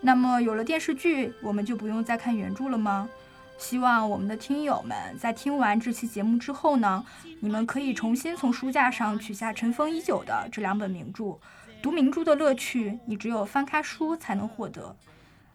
[0.00, 3.10] 那么有了电视剧，我们就不用再看原著了吗？
[3.58, 7.04] 希望我们的听友们在听完这期节目之后呢，
[7.40, 11.38] 你们可以重新从书架上取下尘封已久的这两本名著，
[11.82, 14.94] 读名著的乐趣，你只有翻开书才能获得。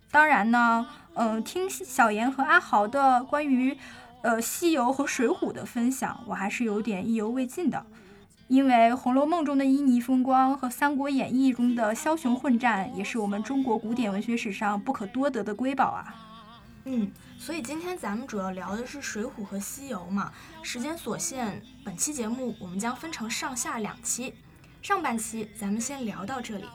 [0.09, 3.77] 当然呢，嗯、听小严和阿豪的关于
[4.23, 7.85] 呃《西游》和《水浒》的分享，我还是有点意犹未尽的。
[8.47, 16.30] 因为《红楼梦》中的旖旎风光和《三国演义》中的枭雄混战，也是我们中国古典文学史上不可多得的瑰宝啊。
[16.85, 20.31] 嗯，所以今天咱们主要聊的是《水浒》和《西游》嘛。
[20.63, 24.33] 时间所限，本期节目我们将分成上下两期。
[24.81, 26.65] 上半期咱们先聊到这里，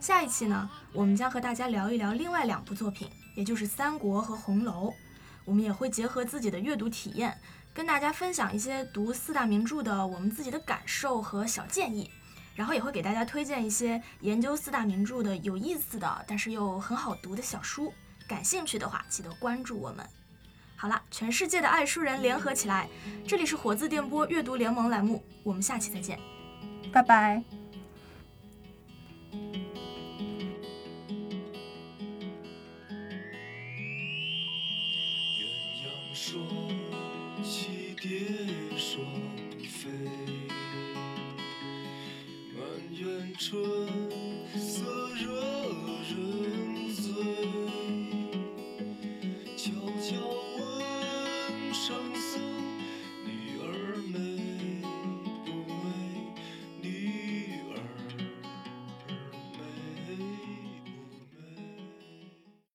[0.00, 4.90] 下一期呢，我们将和大家聊一聊另外两部作品，也就是《三国》和《红楼》。
[5.44, 7.36] 我们也会结合自己的阅读体验，
[7.74, 12.08] 跟大家分享一些读四大名著的我们自己的感受和小建议，
[12.54, 17.92] 然后也会给大家推荐一些研究四大名著的有意思的，但是又很好读的小书。
[18.30, 20.08] 感兴趣的话记得关注我们。
[20.76, 22.88] 好了全世界的爱书人联合起来
[23.26, 26.16] 这里是活字电波阅读联盟栏目我们下期再见。
[26.92, 27.42] 拜拜。
[29.32, 29.42] 鸳
[35.82, 36.40] 鸯双
[37.42, 38.10] 栖蝶
[38.76, 39.04] 双
[39.68, 39.90] 飞
[42.54, 42.62] 满
[42.94, 43.99] 园春